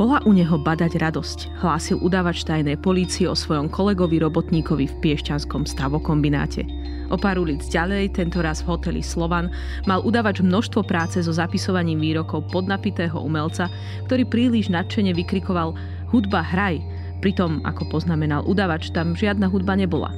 Bola 0.00 0.16
u 0.24 0.32
neho 0.32 0.56
badať 0.56 0.96
radosť, 0.96 1.60
hlásil 1.60 2.00
udávač 2.00 2.40
tajnej 2.48 2.80
polície 2.80 3.28
o 3.28 3.36
svojom 3.36 3.68
kolegovi 3.68 4.16
robotníkovi 4.16 4.88
v 4.88 4.94
Piešťanskom 5.04 5.68
stavokombináte. 5.68 6.64
O 7.12 7.20
pár 7.20 7.36
ulic 7.36 7.60
ďalej, 7.68 8.16
tento 8.16 8.40
raz 8.40 8.64
v 8.64 8.72
hoteli 8.72 9.04
Slovan, 9.04 9.52
mal 9.84 10.00
udavač 10.00 10.40
množstvo 10.40 10.88
práce 10.88 11.20
so 11.20 11.36
zapisovaním 11.36 12.00
výrokov 12.00 12.48
podnapitého 12.48 13.20
umelca, 13.20 13.68
ktorý 14.08 14.24
príliš 14.24 14.72
nadšene 14.72 15.12
vykrikoval 15.12 15.76
hudba 16.08 16.48
hraj, 16.48 16.80
pritom, 17.20 17.60
ako 17.68 17.92
poznamenal 17.92 18.40
udavač, 18.48 18.88
tam 18.96 19.12
žiadna 19.12 19.52
hudba 19.52 19.76
nebola. 19.76 20.16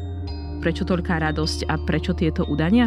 Prečo 0.63 0.87
toľká 0.87 1.19
radosť 1.27 1.67
a 1.67 1.75
prečo 1.83 2.15
tieto 2.15 2.47
udania? 2.47 2.87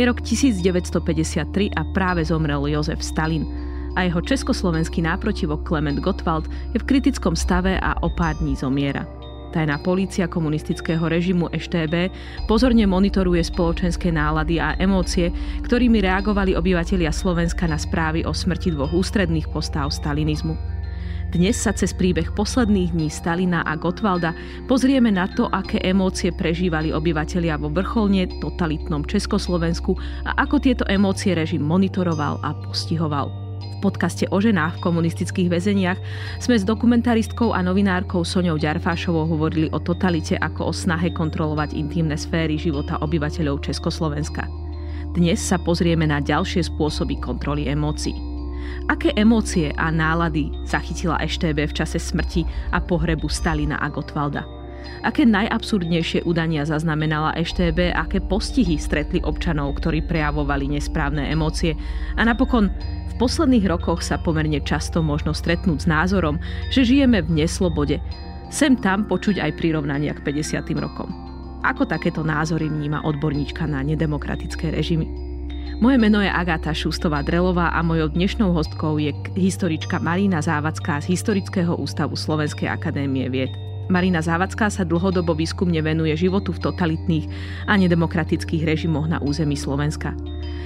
Je 0.00 0.08
rok 0.08 0.24
1953 0.24 1.76
a 1.76 1.84
práve 1.92 2.24
zomrel 2.24 2.72
Jozef 2.72 3.04
Stalin 3.04 3.71
a 3.96 4.08
jeho 4.08 4.20
československý 4.24 5.04
náprotivok 5.04 5.64
Klement 5.66 6.00
Gottwald 6.00 6.48
je 6.72 6.78
v 6.80 6.88
kritickom 6.88 7.36
stave 7.36 7.76
a 7.80 7.96
o 8.00 8.08
pár 8.08 8.36
dní 8.40 8.56
zomiera. 8.56 9.04
Tajná 9.52 9.76
polícia 9.84 10.24
komunistického 10.24 11.04
režimu 11.12 11.52
EŠTB 11.52 12.08
pozorne 12.48 12.88
monitoruje 12.88 13.44
spoločenské 13.44 14.08
nálady 14.08 14.56
a 14.56 14.80
emócie, 14.80 15.28
ktorými 15.68 16.00
reagovali 16.00 16.56
obyvatelia 16.56 17.12
Slovenska 17.12 17.68
na 17.68 17.76
správy 17.76 18.24
o 18.24 18.32
smrti 18.32 18.72
dvoch 18.72 18.96
ústredných 18.96 19.52
postáv 19.52 19.92
stalinizmu. 19.92 20.56
Dnes 21.32 21.56
sa 21.56 21.72
cez 21.72 21.96
príbeh 21.96 22.32
posledných 22.32 22.92
dní 22.92 23.08
Stalina 23.08 23.64
a 23.64 23.76
Gotwalda 23.76 24.36
pozrieme 24.68 25.08
na 25.08 25.28
to, 25.28 25.48
aké 25.48 25.80
emócie 25.80 26.28
prežívali 26.28 26.92
obyvatelia 26.92 27.56
vo 27.56 27.72
vrcholne 27.72 28.28
totalitnom 28.40 29.04
Československu 29.04 29.96
a 30.28 30.36
ako 30.44 30.60
tieto 30.60 30.84
emócie 30.88 31.32
režim 31.32 31.64
monitoroval 31.64 32.36
a 32.44 32.52
postihoval 32.56 33.41
podcaste 33.82 34.30
o 34.30 34.38
ženách 34.38 34.78
v 34.78 34.84
komunistických 34.86 35.50
väzeniach 35.50 35.98
sme 36.38 36.54
s 36.54 36.62
dokumentaristkou 36.62 37.50
a 37.50 37.58
novinárkou 37.66 38.22
Soňou 38.22 38.54
Ďarfášovou 38.54 39.26
hovorili 39.26 39.66
o 39.74 39.82
totalite 39.82 40.38
ako 40.38 40.70
o 40.70 40.72
snahe 40.72 41.10
kontrolovať 41.10 41.74
intimné 41.74 42.14
sféry 42.14 42.54
života 42.54 43.02
obyvateľov 43.02 43.66
Československa. 43.66 44.46
Dnes 45.18 45.42
sa 45.42 45.58
pozrieme 45.58 46.06
na 46.06 46.22
ďalšie 46.22 46.70
spôsoby 46.70 47.18
kontroly 47.18 47.66
emócií. 47.66 48.14
Aké 48.86 49.10
emócie 49.18 49.74
a 49.74 49.90
nálady 49.90 50.54
zachytila 50.62 51.18
EŠTB 51.18 51.66
v 51.66 51.74
čase 51.74 51.98
smrti 51.98 52.46
a 52.70 52.78
pohrebu 52.78 53.26
Stalina 53.26 53.82
a 53.82 53.90
Gotwalda? 53.90 54.61
Aké 55.02 55.26
najabsurdnejšie 55.26 56.22
udania 56.22 56.62
zaznamenala 56.62 57.34
EŠTB, 57.34 57.94
aké 57.94 58.22
postihy 58.22 58.78
stretli 58.78 59.18
občanov, 59.22 59.78
ktorí 59.82 60.06
prejavovali 60.06 60.70
nesprávne 60.70 61.26
emócie 61.30 61.74
a 62.14 62.22
napokon 62.22 62.70
v 63.12 63.14
posledných 63.20 63.68
rokoch 63.68 64.00
sa 64.00 64.16
pomerne 64.16 64.64
často 64.64 65.04
možno 65.04 65.36
stretnúť 65.36 65.84
s 65.84 65.90
názorom, 65.90 66.40
že 66.72 66.86
žijeme 66.86 67.20
v 67.20 67.44
neslobode. 67.44 68.00
Sem 68.48 68.76
tam 68.76 69.04
počuť 69.04 69.40
aj 69.40 69.56
prirovnania 69.60 70.16
k 70.16 70.24
50. 70.32 70.72
rokom. 70.80 71.12
Ako 71.62 71.86
takéto 71.86 72.26
názory 72.26 72.66
vníma 72.72 73.04
odborníčka 73.06 73.68
na 73.68 73.84
nedemokratické 73.86 74.74
režimy? 74.74 75.06
Moje 75.82 75.98
meno 75.98 76.22
je 76.22 76.30
Agáta 76.30 76.70
Šustová-Drelová 76.70 77.74
a 77.74 77.82
mojou 77.82 78.10
dnešnou 78.10 78.54
hostkou 78.54 79.02
je 79.02 79.10
historička 79.34 79.98
Marína 79.98 80.38
Závacká 80.38 81.02
z 81.02 81.10
Historického 81.14 81.74
ústavu 81.74 82.14
Slovenskej 82.14 82.70
akadémie 82.70 83.26
vied. 83.26 83.71
Marina 83.90 84.22
Závacká 84.22 84.70
sa 84.70 84.86
dlhodobo 84.86 85.34
výskumne 85.34 85.82
venuje 85.82 86.14
životu 86.14 86.54
v 86.54 86.62
totalitných 86.62 87.26
a 87.66 87.74
nedemokratických 87.74 88.62
režimoch 88.62 89.10
na 89.10 89.18
území 89.18 89.58
Slovenska. 89.58 90.14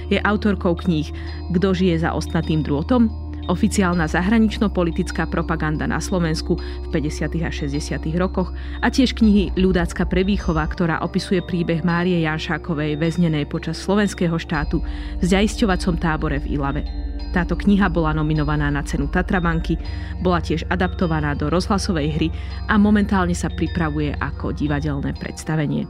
Je 0.07 0.21
autorkou 0.21 0.77
kníh 0.77 1.09
Kto 1.55 1.73
žije 1.73 2.05
za 2.05 2.13
ostnatým 2.13 2.61
drôtom? 2.61 3.09
Oficiálna 3.47 4.11
zahranično-politická 4.11 5.23
propaganda 5.31 5.87
na 5.87 6.03
Slovensku 6.03 6.59
v 6.59 6.87
50. 6.91 7.47
a 7.47 7.51
60. 7.51 7.79
rokoch 8.19 8.51
a 8.83 8.91
tiež 8.91 9.15
knihy 9.15 9.55
Ľudácka 9.55 10.03
prevýchova, 10.03 10.67
ktorá 10.67 10.99
opisuje 10.99 11.39
príbeh 11.39 11.79
Márie 11.79 12.19
Janšákovej 12.27 12.99
väznenej 12.99 13.47
počas 13.47 13.79
slovenského 13.79 14.35
štátu 14.35 14.83
v 14.83 15.23
zaisťovacom 15.23 15.95
tábore 15.95 16.43
v 16.43 16.59
Ilave. 16.59 17.06
Táto 17.35 17.59
kniha 17.59 17.91
bola 17.91 18.15
nominovaná 18.15 18.71
na 18.71 18.83
cenu 18.83 19.07
Tatrabanky, 19.11 19.75
bola 20.23 20.39
tiež 20.39 20.63
adaptovaná 20.71 21.35
do 21.35 21.51
rozhlasovej 21.51 22.07
hry 22.15 22.27
a 22.71 22.79
momentálne 22.79 23.35
sa 23.35 23.51
pripravuje 23.51 24.15
ako 24.17 24.55
divadelné 24.55 25.11
predstavenie. 25.17 25.83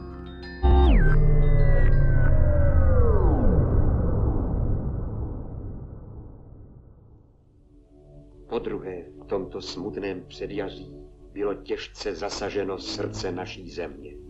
Po 8.48 8.58
druhé 8.58 9.12
v 9.22 9.24
tomto 9.28 9.60
smutném 9.60 10.24
předjaří 10.28 10.90
bylo 11.32 11.54
těžce 11.54 12.14
zasaženo 12.14 12.78
srdce 12.78 13.32
naší 13.32 13.70
země. 13.70 14.27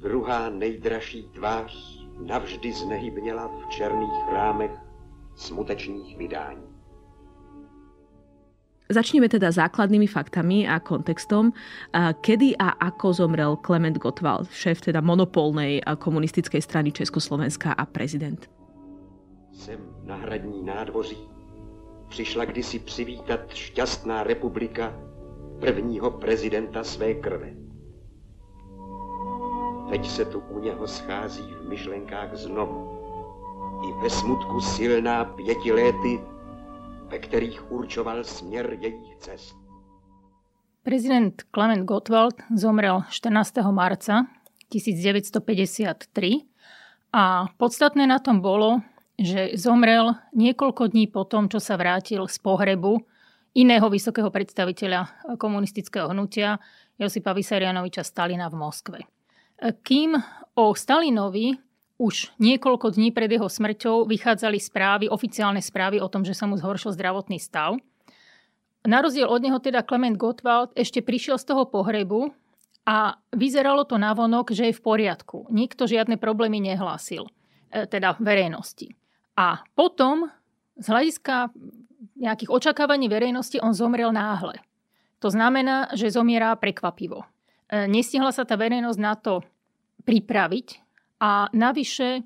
Druhá 0.00 0.50
nejdražší 0.50 1.22
tvář 1.22 2.00
navždy 2.26 2.72
znehybněla 2.72 3.48
v 3.48 3.68
černých 3.68 4.32
rámech 4.32 4.70
smutečných 5.36 6.16
vydání. 6.16 6.62
Začneme 8.88 9.28
teda 9.28 9.52
základnými 9.52 10.06
faktami 10.06 10.68
a 10.68 10.80
kontextom. 10.80 11.52
Kedy 12.20 12.56
a 12.56 12.68
ako 12.68 13.12
zomrel 13.12 13.56
Klement 13.56 13.98
Gottwald, 13.98 14.50
šéf 14.50 14.80
teda 14.80 15.00
monopolnej 15.00 15.78
komunistickej 15.98 16.62
strany 16.62 16.92
Československa 16.92 17.72
a 17.72 17.86
prezident? 17.86 18.50
Sem 19.52 19.78
na 20.04 20.16
hradní 20.16 20.62
nádvoří 20.62 21.28
přišla 22.08 22.44
kdysi 22.44 22.78
přivítat 22.78 23.54
šťastná 23.54 24.22
republika 24.22 24.96
prvního 25.60 26.10
prezidenta 26.10 26.84
své 26.84 27.14
krve. 27.14 27.69
Teď 29.90 30.08
se 30.08 30.24
tu 30.24 30.40
u 30.40 30.58
něho 30.58 30.86
schází 30.86 31.42
v 31.42 31.68
myšlenkách 31.68 32.34
znovu. 32.34 32.98
I 33.88 34.02
ve 34.02 34.10
smutku 34.10 34.60
silná 34.60 35.24
pěti 35.24 35.72
léty, 35.72 36.20
ve 37.08 37.18
kterých 37.18 37.72
určoval 37.72 38.24
směr 38.24 38.76
jejich 38.80 39.16
cest. 39.16 39.56
Prezident 40.82 41.42
Klement 41.50 41.84
Gottwald 41.84 42.34
zomrel 42.56 43.02
14. 43.10 43.56
marca 43.70 44.26
1953 44.68 46.30
a 47.12 47.46
podstatné 47.56 48.06
na 48.06 48.18
tom 48.18 48.40
bolo, 48.40 48.80
že 49.18 49.58
zomrel 49.58 50.14
niekoľko 50.32 50.86
dní 50.86 51.10
po 51.10 51.26
tom, 51.26 51.50
čo 51.50 51.58
sa 51.58 51.74
vrátil 51.74 52.22
z 52.30 52.38
pohrebu 52.38 53.02
iného 53.58 53.90
vysokého 53.90 54.30
predstaviteľa 54.30 55.34
komunistického 55.34 56.14
hnutia 56.14 56.62
Josipa 56.94 57.34
Vysarianoviča 57.34 58.06
Stalina 58.06 58.46
v 58.46 58.54
Moskve. 58.54 59.19
Kým 59.60 60.16
o 60.56 60.64
Stalinovi 60.72 61.60
už 62.00 62.32
niekoľko 62.40 62.96
dní 62.96 63.12
pred 63.12 63.28
jeho 63.28 63.44
smrťou 63.44 64.08
vychádzali 64.08 64.56
správy, 64.56 65.04
oficiálne 65.12 65.60
správy 65.60 66.00
o 66.00 66.08
tom, 66.08 66.24
že 66.24 66.32
sa 66.32 66.48
mu 66.48 66.56
zhoršil 66.56 66.96
zdravotný 66.96 67.36
stav. 67.36 67.76
Na 68.88 69.04
rozdiel 69.04 69.28
od 69.28 69.44
neho 69.44 69.60
teda 69.60 69.84
Klement 69.84 70.16
Gottwald 70.16 70.72
ešte 70.72 71.04
prišiel 71.04 71.36
z 71.36 71.52
toho 71.52 71.68
pohrebu 71.68 72.32
a 72.88 73.20
vyzeralo 73.36 73.84
to 73.84 74.00
navonok, 74.00 74.56
že 74.56 74.72
je 74.72 74.78
v 74.80 74.80
poriadku. 74.80 75.52
Nikto 75.52 75.84
žiadne 75.84 76.16
problémy 76.16 76.64
nehlásil, 76.64 77.28
e, 77.68 77.84
teda 77.84 78.16
verejnosti. 78.16 78.96
A 79.36 79.60
potom 79.76 80.32
z 80.80 80.86
hľadiska 80.88 81.52
nejakých 82.16 82.48
očakávaní 82.48 83.12
verejnosti 83.12 83.60
on 83.60 83.76
zomrel 83.76 84.08
náhle. 84.08 84.56
To 85.20 85.28
znamená, 85.28 85.92
že 85.92 86.08
zomiera 86.08 86.56
prekvapivo. 86.56 87.28
E, 87.70 87.86
nestihla 87.86 88.34
sa 88.34 88.42
tá 88.42 88.58
verejnosť 88.58 88.98
na 88.98 89.14
to 89.14 89.46
pripraviť 90.02 90.82
a 91.22 91.46
navyše 91.54 92.08
e, 92.18 92.22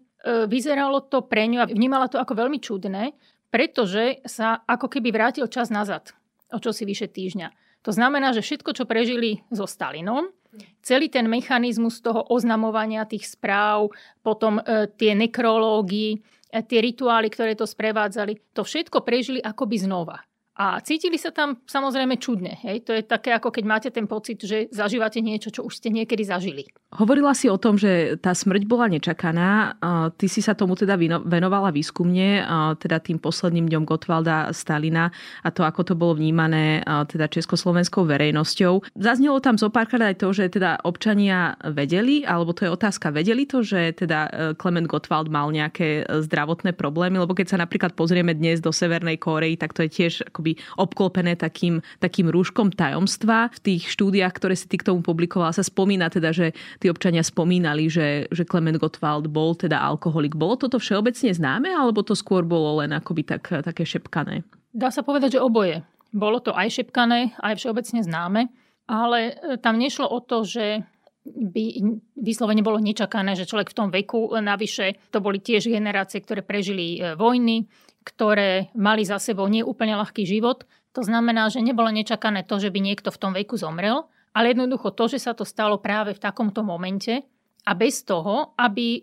vyzeralo 0.48 1.04
to 1.04 1.28
pre 1.28 1.44
ňu 1.44 1.60
a 1.60 1.68
vnímala 1.68 2.08
to 2.08 2.16
ako 2.16 2.32
veľmi 2.32 2.56
čudné, 2.64 3.12
pretože 3.52 4.24
sa 4.24 4.64
ako 4.64 4.88
keby 4.88 5.12
vrátil 5.12 5.44
čas 5.52 5.68
nazad, 5.68 6.16
o 6.48 6.56
čo 6.56 6.72
si 6.72 6.88
vyše 6.88 7.12
týždňa. 7.12 7.52
To 7.84 7.92
znamená, 7.92 8.32
že 8.32 8.40
všetko, 8.40 8.72
čo 8.72 8.88
prežili 8.88 9.44
so 9.52 9.68
Stalinom, 9.68 10.32
celý 10.80 11.12
ten 11.12 11.28
mechanizmus 11.28 12.00
toho 12.00 12.24
oznamovania 12.32 13.04
tých 13.04 13.28
správ, 13.28 13.92
potom 14.24 14.64
e, 14.64 14.88
tie 14.96 15.12
nekrológy, 15.12 16.24
tie 16.48 16.78
rituály, 16.80 17.28
ktoré 17.28 17.52
to 17.52 17.68
sprevádzali, 17.68 18.56
to 18.56 18.64
všetko 18.64 19.04
prežili 19.04 19.42
akoby 19.44 19.76
znova. 19.76 20.24
A 20.54 20.78
cítili 20.86 21.18
sa 21.18 21.34
tam 21.34 21.58
samozrejme 21.66 22.14
čudne. 22.22 22.62
Hej? 22.62 22.86
To 22.86 22.94
je 22.94 23.02
také, 23.02 23.34
ako 23.34 23.50
keď 23.50 23.64
máte 23.66 23.88
ten 23.90 24.06
pocit, 24.06 24.38
že 24.38 24.70
zažívate 24.70 25.18
niečo, 25.18 25.50
čo 25.50 25.66
už 25.66 25.82
ste 25.82 25.90
niekedy 25.90 26.22
zažili. 26.22 26.70
Hovorila 26.94 27.34
si 27.34 27.50
o 27.50 27.58
tom, 27.58 27.74
že 27.74 28.14
tá 28.22 28.30
smrť 28.30 28.70
bola 28.70 28.86
nečakaná. 28.86 29.74
Ty 30.14 30.26
si 30.30 30.38
sa 30.38 30.54
tomu 30.54 30.78
teda 30.78 30.94
venovala 31.26 31.74
výskumne, 31.74 32.46
teda 32.78 33.02
tým 33.02 33.18
posledným 33.18 33.66
dňom 33.66 33.82
Gotwalda 33.82 34.54
Stalina 34.54 35.10
a 35.42 35.50
to, 35.50 35.66
ako 35.66 35.90
to 35.90 35.94
bolo 35.98 36.14
vnímané 36.14 36.86
teda 36.86 37.26
československou 37.26 38.06
verejnosťou. 38.06 38.94
Zaznelo 38.94 39.42
tam 39.42 39.58
zopárkrát 39.58 40.14
aj 40.14 40.22
to, 40.22 40.30
že 40.30 40.54
teda 40.54 40.86
občania 40.86 41.58
vedeli, 41.66 42.22
alebo 42.22 42.54
to 42.54 42.62
je 42.62 42.70
otázka, 42.70 43.10
vedeli 43.10 43.42
to, 43.42 43.66
že 43.66 44.06
teda 44.06 44.54
Klement 44.54 44.86
Gottwald 44.86 45.26
mal 45.34 45.50
nejaké 45.50 46.06
zdravotné 46.06 46.78
problémy, 46.78 47.18
lebo 47.18 47.34
keď 47.34 47.58
sa 47.58 47.58
napríklad 47.58 47.98
pozrieme 47.98 48.38
dnes 48.38 48.62
do 48.62 48.70
Severnej 48.70 49.18
Kórei, 49.18 49.58
tak 49.58 49.74
to 49.74 49.82
je 49.82 49.90
tiež 49.90 50.30
akoby 50.44 50.60
obklopené 50.76 51.40
takým, 51.40 51.80
takým 52.04 52.28
rúškom 52.28 52.68
tajomstva. 52.76 53.48
V 53.56 53.58
tých 53.72 53.88
štúdiách, 53.88 54.36
ktoré 54.36 54.52
si 54.52 54.68
ty 54.68 54.76
k 54.76 54.92
tomu 54.92 55.00
publikovala, 55.00 55.56
sa 55.56 55.64
spomína 55.64 56.12
teda, 56.12 56.36
že 56.36 56.52
tí 56.84 56.92
občania 56.92 57.24
spomínali, 57.24 57.88
že, 57.88 58.28
že 58.28 58.44
Klement 58.44 58.76
Gottwald 58.76 59.32
bol 59.32 59.56
teda 59.56 59.80
alkoholik. 59.80 60.36
Bolo 60.36 60.60
toto 60.60 60.76
všeobecne 60.76 61.32
známe, 61.32 61.72
alebo 61.72 62.04
to 62.04 62.12
skôr 62.12 62.44
bolo 62.44 62.84
len 62.84 62.92
akoby 62.92 63.24
tak, 63.24 63.64
také 63.64 63.88
šepkané? 63.88 64.44
Dá 64.76 64.92
sa 64.92 65.00
povedať, 65.00 65.40
že 65.40 65.40
oboje. 65.40 65.80
Bolo 66.12 66.44
to 66.44 66.52
aj 66.52 66.84
šepkané, 66.84 67.32
aj 67.40 67.58
všeobecne 67.58 68.04
známe, 68.04 68.52
ale 68.86 69.18
e, 69.34 69.58
tam 69.58 69.80
nešlo 69.80 70.06
o 70.06 70.22
to, 70.22 70.46
že 70.46 70.86
by 71.24 71.80
vyslovene 72.14 72.60
bolo 72.60 72.78
nečakané, 72.78 73.34
že 73.34 73.48
človek 73.48 73.72
v 73.72 73.78
tom 73.82 73.88
veku, 73.90 74.30
e, 74.30 74.38
navyše 74.38 75.10
to 75.10 75.18
boli 75.18 75.42
tiež 75.42 75.66
generácie, 75.66 76.22
ktoré 76.22 76.46
prežili 76.46 77.02
e, 77.02 77.18
vojny, 77.18 77.66
ktoré 78.04 78.68
mali 78.76 79.02
za 79.02 79.16
sebou 79.16 79.48
neúplne 79.48 79.96
ľahký 79.96 80.28
život. 80.28 80.68
To 80.92 81.02
znamená, 81.02 81.48
že 81.50 81.64
nebolo 81.64 81.90
nečakané 81.90 82.44
to, 82.44 82.60
že 82.60 82.70
by 82.70 82.78
niekto 82.78 83.08
v 83.10 83.20
tom 83.20 83.32
veku 83.32 83.56
zomrel, 83.56 84.06
ale 84.36 84.52
jednoducho 84.52 84.92
to, 84.92 85.08
že 85.08 85.24
sa 85.24 85.32
to 85.32 85.42
stalo 85.42 85.80
práve 85.80 86.12
v 86.12 86.22
takomto 86.22 86.60
momente 86.62 87.24
a 87.64 87.72
bez 87.72 88.04
toho, 88.04 88.52
aby 88.60 89.02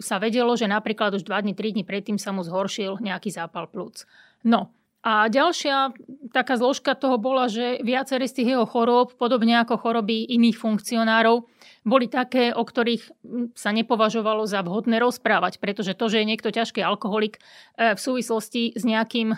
sa 0.00 0.16
vedelo, 0.16 0.56
že 0.56 0.66
napríklad 0.66 1.14
už 1.14 1.22
2 1.24 1.44
dní, 1.46 1.52
3 1.54 1.76
dní 1.76 1.84
predtým 1.84 2.16
sa 2.16 2.32
mu 2.32 2.40
zhoršil 2.40 2.98
nejaký 2.98 3.30
zápal 3.30 3.68
plúc. 3.68 4.08
No, 4.42 4.72
a 5.00 5.32
ďalšia 5.32 5.96
taká 6.28 6.60
zložka 6.60 6.92
toho 6.92 7.16
bola, 7.16 7.48
že 7.48 7.80
viaceré 7.80 8.28
z 8.28 8.40
tých 8.40 8.48
jeho 8.56 8.68
chorób, 8.68 9.16
podobne 9.16 9.56
ako 9.60 9.80
choroby 9.80 10.28
iných 10.28 10.60
funkcionárov, 10.60 11.44
boli 11.80 12.12
také, 12.12 12.52
o 12.52 12.60
ktorých 12.60 13.08
sa 13.56 13.72
nepovažovalo 13.72 14.44
za 14.44 14.60
vhodné 14.60 15.00
rozprávať, 15.00 15.56
pretože 15.62 15.96
to, 15.96 16.12
že 16.12 16.20
je 16.20 16.28
niekto 16.28 16.52
ťažký 16.52 16.84
alkoholik 16.84 17.40
e, 17.40 17.96
v 17.96 18.00
súvislosti 18.00 18.76
s 18.76 18.84
nejakým 18.84 19.32
e, 19.32 19.36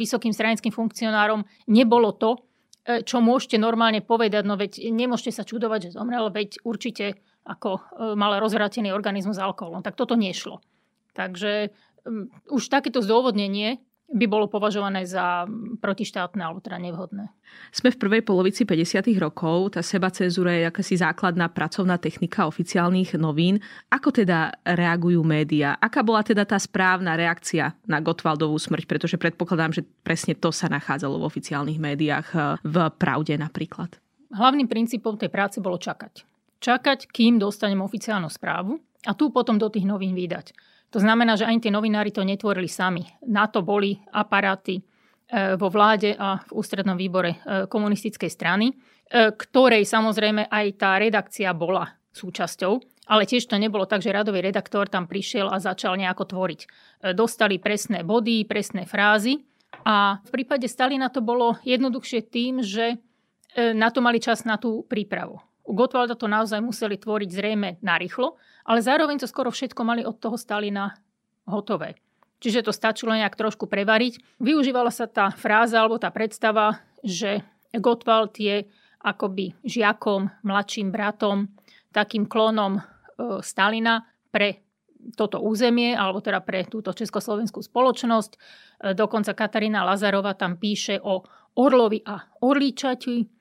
vysokým 0.00 0.32
stranickým 0.32 0.72
funkcionárom, 0.72 1.44
nebolo 1.68 2.16
to, 2.16 2.40
E, 2.86 3.02
čo 3.02 3.18
môžete 3.18 3.58
normálne 3.58 3.98
povedať, 3.98 4.46
no 4.46 4.54
veď 4.54 4.94
nemôžete 4.94 5.34
sa 5.34 5.42
čudovať, 5.42 5.90
že 5.90 5.94
zomrel, 5.98 6.30
veď 6.30 6.62
určite 6.62 7.18
ako 7.46 7.78
mal 8.18 8.42
rozvratený 8.42 8.90
organizmus 8.90 9.38
alkoholom. 9.38 9.82
Tak 9.82 9.94
toto 9.94 10.18
nešlo. 10.18 10.58
Takže 11.14 11.70
um, 12.02 12.26
už 12.50 12.66
takéto 12.66 12.98
zdôvodnenie 12.98 13.78
by 14.06 14.26
bolo 14.30 14.46
považované 14.46 15.02
za 15.02 15.50
protištátne 15.82 16.38
alebo 16.38 16.62
teda 16.62 16.78
nevhodné. 16.78 17.26
Sme 17.74 17.90
v 17.90 17.98
prvej 17.98 18.22
polovici 18.22 18.62
50. 18.62 19.02
rokov, 19.18 19.74
tá 19.74 19.82
seba 19.82 20.14
cenzúra 20.14 20.54
je 20.54 20.70
akási 20.70 20.94
základná 20.98 21.50
pracovná 21.50 21.98
technika 21.98 22.46
oficiálnych 22.46 23.18
novín. 23.18 23.58
Ako 23.90 24.14
teda 24.14 24.54
reagujú 24.62 25.26
médiá? 25.26 25.74
Aká 25.82 26.06
bola 26.06 26.22
teda 26.22 26.46
tá 26.46 26.58
správna 26.58 27.18
reakcia 27.18 27.74
na 27.90 27.98
Gotwaldovú 27.98 28.54
smrť? 28.54 28.86
Pretože 28.86 29.18
predpokladám, 29.18 29.74
že 29.74 29.82
presne 30.06 30.38
to 30.38 30.54
sa 30.54 30.70
nachádzalo 30.70 31.18
v 31.18 31.26
oficiálnych 31.26 31.78
médiách, 31.82 32.28
eh, 32.34 32.42
v 32.62 32.76
Pravde 32.94 33.34
napríklad. 33.34 33.98
Hlavným 34.30 34.70
princípom 34.70 35.18
tej 35.18 35.30
práce 35.30 35.58
bolo 35.58 35.78
čakať. 35.78 36.22
Čakať, 36.62 37.10
kým 37.10 37.38
dostanem 37.38 37.78
oficiálnu 37.82 38.30
správu 38.30 38.78
a 39.06 39.12
tu 39.14 39.30
potom 39.30 39.58
do 39.58 39.70
tých 39.70 39.86
novín 39.86 40.14
vydať. 40.14 40.54
To 40.94 40.98
znamená, 41.02 41.34
že 41.34 41.48
ani 41.48 41.58
tí 41.58 41.68
novinári 41.68 42.14
to 42.14 42.22
netvorili 42.22 42.70
sami. 42.70 43.02
Na 43.26 43.50
to 43.50 43.66
boli 43.66 43.98
aparáty 44.14 44.78
e, 44.78 44.82
vo 45.58 45.66
vláde 45.66 46.14
a 46.14 46.38
v 46.46 46.50
ústrednom 46.54 46.94
výbore 46.94 47.36
e, 47.36 47.38
komunistickej 47.66 48.30
strany, 48.30 48.70
e, 48.70 48.74
ktorej 49.34 49.82
samozrejme 49.82 50.46
aj 50.46 50.66
tá 50.78 50.94
redakcia 51.02 51.50
bola 51.50 51.90
súčasťou, 52.14 52.72
ale 53.10 53.26
tiež 53.26 53.50
to 53.50 53.58
nebolo 53.58 53.84
tak, 53.84 54.00
že 54.00 54.14
radový 54.14 54.40
redaktor 54.40 54.86
tam 54.86 55.10
prišiel 55.10 55.50
a 55.50 55.60
začal 55.60 55.98
nejako 56.00 56.32
tvoriť. 56.32 56.60
Dostali 57.12 57.60
presné 57.60 58.02
body, 58.02 58.48
presné 58.48 58.88
frázy 58.88 59.44
a 59.84 60.18
v 60.24 60.30
prípade 60.32 60.64
Stalina 60.64 61.12
to 61.12 61.20
bolo 61.20 61.60
jednoduchšie 61.62 62.20
tým, 62.26 62.64
že 62.64 62.98
na 63.54 63.92
to 63.92 64.00
mali 64.00 64.18
čas 64.18 64.42
na 64.48 64.56
tú 64.56 64.82
prípravu. 64.88 65.38
U 65.66 65.74
Gotwalda 65.74 66.14
to 66.14 66.30
naozaj 66.30 66.62
museli 66.62 66.94
tvoriť 66.94 67.30
zrejme 67.30 67.68
narýchlo, 67.82 68.38
ale 68.64 68.78
zároveň 68.78 69.18
to 69.18 69.26
skoro 69.26 69.50
všetko 69.50 69.82
mali 69.82 70.06
od 70.06 70.14
toho 70.22 70.38
Stalina 70.38 70.94
hotové. 71.46 71.98
Čiže 72.38 72.70
to 72.70 72.72
stačilo 72.72 73.10
nejak 73.16 73.34
trošku 73.34 73.66
prevariť. 73.66 74.38
Využívala 74.38 74.94
sa 74.94 75.10
tá 75.10 75.32
fráza 75.34 75.82
alebo 75.82 75.98
tá 75.98 76.12
predstava, 76.14 76.78
že 77.02 77.42
Gottwald 77.74 78.36
je 78.38 78.68
akoby 79.02 79.54
žiakom, 79.66 80.30
mladším 80.46 80.94
bratom, 80.94 81.50
takým 81.90 82.26
klonom 82.28 82.78
e, 82.78 82.82
Stalina 83.40 84.04
pre 84.30 84.66
toto 85.14 85.38
územie, 85.38 85.94
alebo 85.94 86.18
teda 86.18 86.42
pre 86.42 86.66
túto 86.66 86.90
československú 86.90 87.62
spoločnosť. 87.62 88.32
E, 88.34 88.38
dokonca 88.92 89.32
Katarína 89.32 89.86
Lazarova 89.86 90.34
tam 90.34 90.58
píše 90.58 90.98
o 91.00 91.22
Orlovi 91.56 92.04
a 92.04 92.20
Orlíčati, 92.44 93.35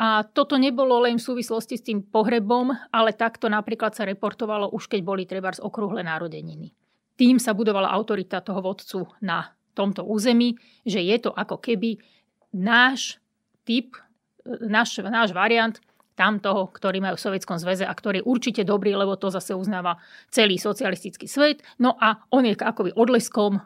a 0.00 0.24
toto 0.24 0.56
nebolo 0.56 1.04
len 1.04 1.20
v 1.20 1.26
súvislosti 1.28 1.76
s 1.76 1.84
tým 1.84 2.00
pohrebom, 2.00 2.72
ale 2.88 3.12
takto 3.12 3.52
napríklad 3.52 3.92
sa 3.92 4.08
reportovalo 4.08 4.72
už 4.72 4.88
keď 4.88 5.00
boli 5.04 5.28
treba 5.28 5.52
z 5.52 5.60
okrúhle 5.60 6.00
národeniny. 6.00 6.72
Tým 7.20 7.36
sa 7.36 7.52
budovala 7.52 7.92
autorita 7.92 8.40
toho 8.40 8.64
vodcu 8.64 9.04
na 9.20 9.52
tomto 9.76 10.08
území, 10.08 10.56
že 10.88 11.04
je 11.04 11.16
to 11.20 11.36
ako 11.36 11.60
keby 11.60 12.00
náš 12.56 13.20
typ, 13.68 13.92
náš, 14.64 15.04
náš 15.04 15.36
variant 15.36 15.76
tam 16.16 16.40
toho, 16.40 16.72
ktorý 16.72 17.04
majú 17.04 17.20
v 17.20 17.24
Sovietskom 17.28 17.60
zväze 17.60 17.84
a 17.84 17.92
ktorý 17.92 18.24
je 18.24 18.28
určite 18.28 18.62
dobrý, 18.64 18.96
lebo 18.96 19.20
to 19.20 19.28
zase 19.28 19.52
uznáva 19.52 20.00
celý 20.32 20.56
socialistický 20.56 21.28
svet. 21.28 21.60
No 21.76 21.96
a 22.00 22.24
on 22.32 22.48
je 22.48 22.56
akoby 22.56 22.96
odleskom 22.96 23.60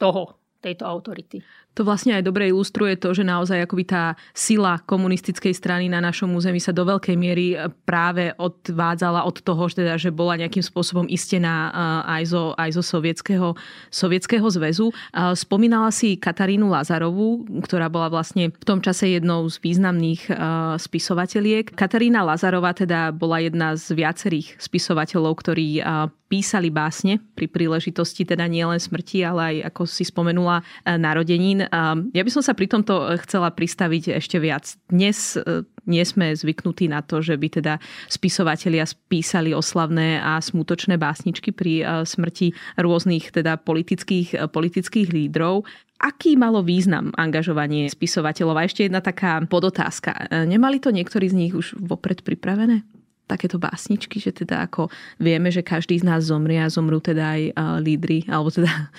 toho 0.00 0.36
tejto 0.60 0.84
autority. 0.84 1.40
To 1.72 1.88
vlastne 1.88 2.12
aj 2.12 2.28
dobre 2.28 2.52
ilustruje 2.52 3.00
to, 3.00 3.16
že 3.16 3.24
naozaj 3.24 3.64
akoby 3.64 3.84
tá 3.88 4.12
sila 4.36 4.76
komunistickej 4.84 5.56
strany 5.56 5.88
na 5.88 6.04
našom 6.04 6.28
území 6.36 6.60
sa 6.60 6.68
do 6.68 6.84
veľkej 6.84 7.16
miery 7.16 7.56
e, 7.56 7.72
práve 7.88 8.36
odvádzala 8.36 9.24
od 9.24 9.40
toho, 9.40 9.72
že, 9.72 9.80
teda, 9.80 9.96
že 9.96 10.12
bola 10.12 10.36
nejakým 10.36 10.60
spôsobom 10.60 11.08
istená 11.08 11.68
e, 11.68 11.70
aj 12.20 12.22
zo, 12.28 12.44
aj 12.60 12.70
zo 12.76 12.82
sovietského, 12.84 13.56
sovietského 13.88 14.44
zväzu. 14.52 14.92
E, 14.92 14.94
spomínala 15.32 15.88
si 15.88 16.20
Katarínu 16.20 16.68
Lazarovú, 16.68 17.48
ktorá 17.64 17.88
bola 17.88 18.12
vlastne 18.12 18.52
v 18.52 18.64
tom 18.68 18.84
čase 18.84 19.08
jednou 19.08 19.48
z 19.48 19.56
významných 19.64 20.28
spisovateľiek. 20.76 21.72
Katarína 21.72 22.20
Lazarová 22.20 22.76
teda 22.76 23.14
bola 23.16 23.40
jedna 23.40 23.74
z 23.80 23.96
viacerých 23.96 24.60
spisovateľov, 24.60 25.32
ktorí 25.40 25.80
písali 26.28 26.72
básne 26.72 27.20
pri 27.36 27.44
príležitosti 27.44 28.24
teda 28.24 28.48
nielen 28.48 28.80
smrti, 28.80 29.20
ale 29.20 29.40
aj, 29.40 29.56
ako 29.72 29.82
si 29.84 30.08
spomenula, 30.08 30.64
narodenín 30.96 31.61
ja 32.12 32.22
by 32.22 32.30
som 32.32 32.42
sa 32.42 32.56
pri 32.56 32.66
tomto 32.66 32.94
eh, 33.06 33.20
chcela 33.22 33.52
pristaviť 33.52 34.18
ešte 34.18 34.40
viac. 34.42 34.74
Dnes 34.88 35.36
eh, 35.36 35.62
nie 35.86 36.02
sme 36.06 36.34
zvyknutí 36.34 36.88
na 36.90 37.02
to, 37.02 37.20
že 37.20 37.38
by 37.38 37.48
teda 37.62 37.74
spisovatelia 38.06 38.86
spísali 38.86 39.52
oslavné 39.52 40.22
a 40.22 40.38
smutočné 40.38 40.98
básničky 40.98 41.54
pri 41.54 41.72
eh, 41.82 41.86
smrti 42.02 42.54
rôznych 42.78 43.30
teda 43.30 43.60
politických, 43.60 44.50
politických 44.50 45.12
lídrov. 45.12 45.66
Aký 46.02 46.34
malo 46.34 46.66
význam 46.66 47.14
angažovanie 47.14 47.86
spisovateľov? 47.86 48.58
A 48.58 48.66
ešte 48.66 48.90
jedna 48.90 48.98
taká 48.98 49.38
podotázka. 49.46 50.34
Nemali 50.50 50.82
to 50.82 50.90
niektorí 50.90 51.30
z 51.30 51.38
nich 51.38 51.54
už 51.54 51.78
vopred 51.78 52.26
pripravené? 52.26 52.82
Takéto 53.26 53.56
básničky, 53.56 54.20
že 54.20 54.34
teda 54.34 54.66
ako 54.68 54.92
vieme, 55.16 55.48
že 55.48 55.64
každý 55.64 55.96
z 55.96 56.04
nás 56.04 56.28
zomrie 56.28 56.60
a 56.60 56.68
zomrú 56.68 57.00
teda 57.00 57.38
aj 57.38 57.42
lídry, 57.80 58.28
alebo 58.28 58.52
teda 58.52 58.92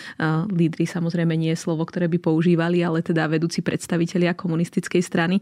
lídry 0.49 0.89
samozrejme 0.89 1.37
nie 1.37 1.53
je 1.53 1.61
slovo, 1.61 1.85
ktoré 1.85 2.09
by 2.09 2.17
používali, 2.17 2.81
ale 2.81 3.05
teda 3.05 3.29
vedúci 3.29 3.61
predstavitelia 3.61 4.33
komunistickej 4.33 5.01
strany. 5.05 5.37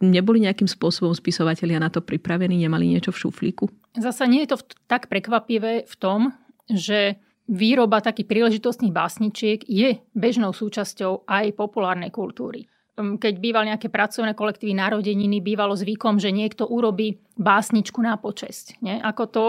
Neboli 0.00 0.46
nejakým 0.46 0.70
spôsobom 0.70 1.12
spisovatelia 1.12 1.76
na 1.76 1.92
to 1.92 2.00
pripravení, 2.00 2.56
nemali 2.56 2.88
niečo 2.88 3.12
v 3.12 3.20
šuflíku? 3.28 3.68
Zasa 3.98 4.24
nie 4.24 4.42
je 4.46 4.56
to 4.56 4.64
tak 4.88 5.12
prekvapivé 5.12 5.84
v 5.84 5.94
tom, 6.00 6.32
že 6.64 7.20
výroba 7.44 8.00
takých 8.00 8.24
príležitostných 8.24 8.94
básničiek 8.94 9.68
je 9.68 10.00
bežnou 10.16 10.56
súčasťou 10.56 11.28
aj 11.28 11.52
populárnej 11.52 12.08
kultúry 12.08 12.64
keď 12.94 13.34
býval 13.42 13.66
nejaké 13.66 13.90
pracovné 13.90 14.38
kolektívy 14.38 14.74
narodeniny, 14.78 15.42
bývalo 15.42 15.74
zvykom, 15.74 16.22
že 16.22 16.30
niekto 16.30 16.66
urobí 16.66 17.18
básničku 17.34 17.98
na 17.98 18.14
počesť. 18.14 18.78
Nie? 18.80 19.02
Ako 19.02 19.22
to, 19.26 19.44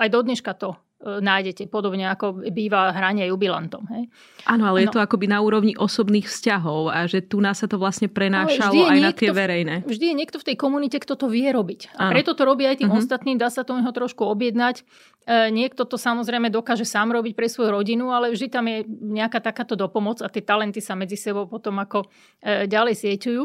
aj 0.00 0.08
do 0.08 0.20
dneška 0.24 0.52
to 0.56 0.80
E, 0.98 1.22
nájdete, 1.22 1.70
podobne 1.70 2.10
ako 2.10 2.42
býva 2.50 2.90
hranie 2.90 3.30
jubilantom. 3.30 3.86
Hej. 3.86 4.10
Áno, 4.50 4.66
ale 4.66 4.82
je 4.82 4.90
to 4.90 4.98
akoby 4.98 5.30
na 5.30 5.38
úrovni 5.38 5.78
osobných 5.78 6.26
vzťahov 6.26 6.90
a 6.90 7.06
že 7.06 7.22
tu 7.22 7.38
nás 7.38 7.62
sa 7.62 7.70
to 7.70 7.78
vlastne 7.78 8.10
prenášalo 8.10 8.90
aj 8.90 8.98
na 8.98 9.14
tie 9.14 9.30
verejné. 9.30 9.86
Vždy 9.86 10.10
je 10.10 10.18
niekto 10.18 10.42
v 10.42 10.46
tej 10.50 10.56
komunite, 10.58 10.98
kto 10.98 11.14
to 11.14 11.30
vie 11.30 11.46
robiť. 11.54 11.94
A 11.94 12.10
preto 12.10 12.34
to 12.34 12.42
robí 12.42 12.66
aj 12.66 12.82
tým 12.82 12.90
uh-huh. 12.90 12.98
ostatným, 12.98 13.38
dá 13.38 13.46
sa 13.46 13.62
to 13.62 13.78
neho 13.78 13.94
trošku 13.94 14.26
objednať. 14.26 14.82
E, 15.28 15.52
niekto 15.52 15.84
to 15.84 16.00
samozrejme 16.00 16.48
dokáže 16.48 16.88
sám 16.88 17.12
robiť 17.12 17.36
pre 17.36 17.52
svoju 17.52 17.68
rodinu, 17.68 18.08
ale 18.08 18.32
vždy 18.32 18.48
tam 18.48 18.64
je 18.64 18.88
nejaká 18.88 19.44
takáto 19.44 19.76
dopomoc 19.76 20.24
a 20.24 20.32
tie 20.32 20.40
talenty 20.40 20.80
sa 20.80 20.96
medzi 20.96 21.20
sebou 21.20 21.44
potom 21.44 21.76
ako 21.76 22.08
e, 22.40 22.64
ďalej 22.64 22.96
sieťujú. 22.96 23.42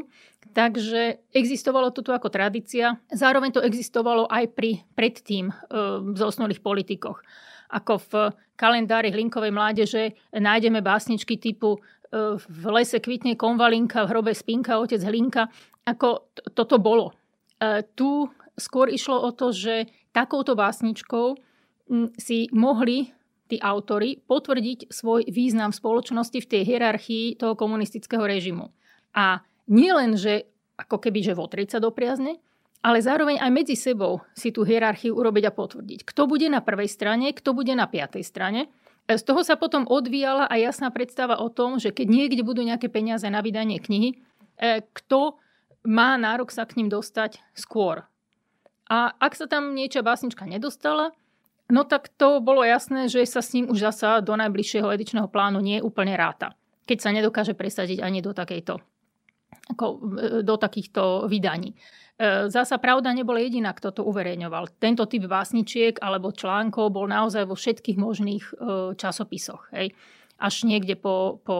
Takže 0.56 1.28
existovalo 1.36 1.92
to 1.92 2.00
tu 2.00 2.16
ako 2.16 2.32
tradícia. 2.32 2.96
Zároveň 3.12 3.60
to 3.60 3.60
existovalo 3.60 4.32
aj 4.32 4.56
pri 4.56 4.80
predtým 4.96 5.52
e, 5.52 5.54
zosnulých 6.16 6.64
politikoch 6.64 7.20
ako 7.74 7.98
v 8.06 8.12
kalendári 8.54 9.10
Hlinkovej 9.10 9.50
mládeže 9.50 10.14
nájdeme 10.30 10.86
básničky 10.86 11.42
typu 11.42 11.82
v 12.46 12.64
lese 12.70 13.02
kvitne 13.02 13.34
konvalinka, 13.34 14.06
v 14.06 14.14
hrobe 14.14 14.38
spinka, 14.38 14.78
otec 14.78 15.02
Hlinka. 15.02 15.50
Ako 15.90 16.30
toto 16.54 16.78
bolo. 16.78 17.18
Tu 17.98 18.30
skôr 18.54 18.94
išlo 18.94 19.26
o 19.26 19.34
to, 19.34 19.50
že 19.50 19.90
takouto 20.14 20.54
básničkou 20.54 21.34
si 22.18 22.48
mohli 22.52 23.12
tí 23.52 23.60
autory 23.60 24.18
potvrdiť 24.24 24.90
svoj 24.90 25.30
význam 25.30 25.70
v 25.70 25.80
spoločnosti 25.80 26.40
v 26.42 26.50
tej 26.50 26.62
hierarchii 26.64 27.26
toho 27.38 27.54
komunistického 27.54 28.24
režimu. 28.24 28.72
A 29.14 29.44
nie 29.70 29.92
len, 29.94 30.18
že 30.18 30.50
ako 30.80 30.98
keby, 30.98 31.22
že 31.22 31.38
votriť 31.38 31.78
sa 31.78 31.80
do 31.84 31.94
priazne, 31.94 32.42
ale 32.84 33.00
zároveň 33.00 33.40
aj 33.40 33.52
medzi 33.54 33.76
sebou 33.80 34.20
si 34.36 34.52
tú 34.52 34.68
hierarchiu 34.68 35.16
urobiť 35.16 35.44
a 35.48 35.56
potvrdiť. 35.56 36.00
Kto 36.04 36.28
bude 36.28 36.52
na 36.52 36.60
prvej 36.60 36.92
strane, 36.92 37.32
kto 37.32 37.56
bude 37.56 37.72
na 37.78 37.88
piatej 37.88 38.26
strane. 38.28 38.68
E, 39.08 39.16
z 39.16 39.24
toho 39.24 39.40
sa 39.40 39.56
potom 39.56 39.88
odvíjala 39.88 40.52
aj 40.52 40.60
jasná 40.74 40.92
predstava 40.92 41.40
o 41.40 41.48
tom, 41.48 41.80
že 41.80 41.96
keď 41.96 42.08
niekde 42.12 42.44
budú 42.44 42.60
nejaké 42.60 42.92
peniaze 42.92 43.24
na 43.32 43.40
vydanie 43.40 43.80
knihy, 43.80 44.20
e, 44.60 44.84
kto 44.92 45.40
má 45.88 46.20
nárok 46.20 46.52
sa 46.52 46.68
k 46.68 46.84
ním 46.84 46.92
dostať 46.92 47.40
skôr. 47.56 48.04
A 48.92 49.16
ak 49.16 49.40
sa 49.40 49.48
tam 49.48 49.72
niečo 49.72 50.04
básnička 50.04 50.44
nedostala, 50.44 51.16
no 51.74 51.82
tak 51.90 52.14
to 52.14 52.38
bolo 52.38 52.62
jasné, 52.62 53.10
že 53.10 53.26
sa 53.26 53.42
s 53.42 53.58
ním 53.58 53.74
už 53.74 53.90
zasa 53.90 54.22
do 54.22 54.38
najbližšieho 54.38 54.94
edičného 54.94 55.26
plánu 55.28 55.58
nie 55.58 55.82
úplne 55.82 56.14
ráta. 56.14 56.54
Keď 56.86 56.98
sa 57.02 57.10
nedokáže 57.10 57.58
presadiť 57.58 58.06
ani 58.06 58.22
do 58.22 58.32
takejto 58.38 58.78
ako 59.70 59.86
e, 59.96 59.96
do 60.44 60.56
takýchto 60.60 61.30
vydaní. 61.30 61.72
E, 61.72 62.50
zasa 62.52 62.78
pravda 62.78 63.16
nebola 63.16 63.40
jediná, 63.40 63.72
kto 63.72 63.92
to 63.96 64.02
uverejňoval. 64.04 64.76
Tento 64.82 65.08
typ 65.08 65.24
básničiek 65.30 66.00
alebo 66.04 66.36
článkov 66.36 66.92
bol 66.92 67.08
naozaj 67.08 67.48
vo 67.48 67.56
všetkých 67.56 67.98
možných 67.98 68.44
e, 68.44 68.54
časopisoch. 68.98 69.72
Hej. 69.72 69.96
Až 70.42 70.68
niekde 70.68 71.00
po, 71.00 71.40
po 71.46 71.58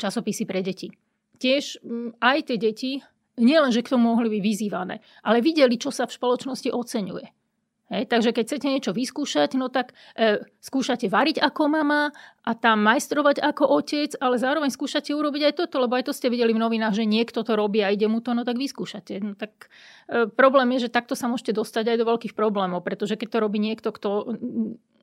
časopisy 0.00 0.48
pre 0.48 0.64
deti. 0.64 0.90
Tiež 1.38 1.82
aj 2.18 2.38
tie 2.50 2.56
deti, 2.58 2.92
nielen, 3.38 3.70
že 3.74 3.82
k 3.82 3.92
tomu 3.94 4.14
mohli 4.14 4.38
byť 4.38 4.42
vyzývané, 4.42 5.02
ale 5.26 5.44
videli, 5.44 5.76
čo 5.76 5.90
sa 5.90 6.06
v 6.06 6.14
spoločnosti 6.14 6.70
oceňuje. 6.70 7.43
Hej, 7.92 8.08
takže 8.08 8.32
keď 8.32 8.44
chcete 8.48 8.68
niečo 8.72 8.92
vyskúšať, 8.96 9.60
no 9.60 9.68
tak 9.68 9.92
e, 10.16 10.40
skúšate 10.64 11.04
variť 11.12 11.36
ako 11.44 11.68
mama 11.68 12.16
a 12.40 12.56
tam 12.56 12.80
majstrovať 12.80 13.44
ako 13.44 13.68
otec, 13.76 14.16
ale 14.24 14.40
zároveň 14.40 14.72
skúšate 14.72 15.12
urobiť 15.12 15.52
aj 15.52 15.54
toto, 15.60 15.84
lebo 15.84 15.92
aj 15.92 16.08
to 16.08 16.16
ste 16.16 16.32
videli 16.32 16.56
v 16.56 16.64
novinách, 16.64 16.96
že 16.96 17.04
niekto 17.04 17.44
to 17.44 17.52
robí 17.52 17.84
a 17.84 17.92
ide 17.92 18.08
mu 18.08 18.24
to, 18.24 18.32
no 18.32 18.40
tak 18.40 18.56
vyskúšate. 18.56 19.20
No 19.20 19.36
tak 19.36 19.68
e, 20.08 20.24
problém 20.32 20.72
je, 20.80 20.88
že 20.88 20.96
takto 20.96 21.12
sa 21.12 21.28
môžete 21.28 21.52
dostať 21.52 21.92
aj 21.92 21.96
do 22.00 22.08
veľkých 22.08 22.32
problémov, 22.32 22.80
pretože 22.80 23.20
keď 23.20 23.28
to 23.28 23.38
robí 23.44 23.60
niekto, 23.60 23.92
kto 23.92 24.32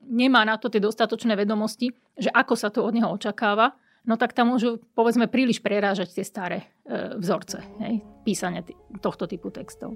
nemá 0.02 0.42
na 0.42 0.58
to 0.58 0.66
tie 0.66 0.82
dostatočné 0.82 1.38
vedomosti, 1.38 1.94
že 2.18 2.34
ako 2.34 2.58
sa 2.58 2.74
to 2.74 2.82
od 2.82 2.98
neho 2.98 3.14
očakáva, 3.14 3.78
no 4.02 4.18
tak 4.18 4.34
tam 4.34 4.58
môžu, 4.58 4.82
povedzme, 4.98 5.30
príliš 5.30 5.62
prerážať 5.62 6.18
tie 6.18 6.26
staré 6.26 6.58
e, 6.82 7.14
vzorce 7.14 7.62
hej, 7.78 8.02
písania 8.26 8.66
t- 8.66 8.74
tohto 8.98 9.30
typu 9.30 9.54
textov. 9.54 9.94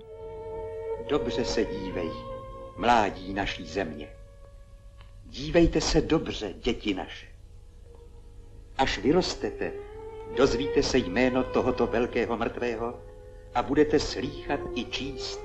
Dobře 1.10 1.44
se 1.44 1.64
dívej 1.66 2.35
mládí 2.76 3.34
naší 3.34 3.66
země. 3.66 4.08
Dívejte 5.24 5.80
se 5.80 6.00
dobře, 6.00 6.52
děti 6.52 6.94
naše. 6.94 7.26
Až 8.78 8.98
vyrostete, 8.98 9.72
dozvíte 10.36 10.82
se 10.82 10.98
jméno 10.98 11.44
tohoto 11.44 11.86
velkého 11.86 12.36
mrtvého 12.36 13.00
a 13.54 13.62
budete 13.62 14.00
slýchat 14.00 14.60
i 14.74 14.84
číst 14.84 15.40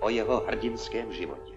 o 0.00 0.08
jeho 0.08 0.40
hrdinském 0.46 1.12
životě. 1.12 1.49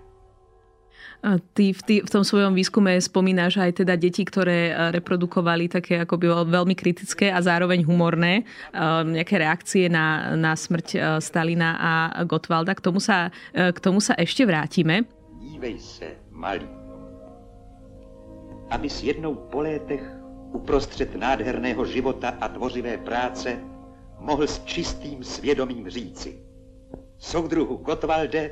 Ty 1.56 1.72
v, 1.72 1.82
ty 1.88 1.96
v 2.04 2.10
tom 2.12 2.28
svojom 2.28 2.52
výskume 2.52 3.00
spomínaš 3.00 3.56
aj 3.56 3.80
teda 3.80 3.96
deti, 3.96 4.28
ktoré 4.28 4.76
e, 4.76 5.00
reprodukovali 5.00 5.72
také 5.72 6.04
akoby 6.04 6.28
veľmi 6.52 6.76
kritické 6.76 7.32
a 7.32 7.40
zároveň 7.40 7.88
humorné 7.88 8.44
e, 8.44 8.84
nejaké 9.08 9.40
reakcie 9.40 9.88
na, 9.88 10.36
na 10.36 10.52
smrť 10.52 10.88
e, 10.92 10.98
Stalina 11.24 11.80
a 11.80 11.94
Gottwalda. 12.28 12.76
K 12.76 12.84
tomu 12.84 13.00
sa, 13.00 13.32
k 13.56 13.80
tomu 13.80 14.04
sa 14.04 14.20
ešte 14.20 14.44
vrátime. 14.44 15.08
Dívej 15.40 15.80
se, 15.80 16.20
malý, 16.28 16.68
aby 18.76 18.92
si 18.92 19.08
jednou 19.08 19.48
po 19.48 19.64
létech 19.64 20.04
uprostřed 20.52 21.16
nádherného 21.16 21.88
života 21.88 22.36
a 22.36 22.52
tvořivé 22.52 23.00
práce 23.00 23.64
mohl 24.20 24.44
s 24.44 24.60
čistým 24.68 25.24
svědomím 25.24 25.90
říci. 25.90 26.36
Soudruhu 27.18 27.80
Gottwalde, 27.80 28.52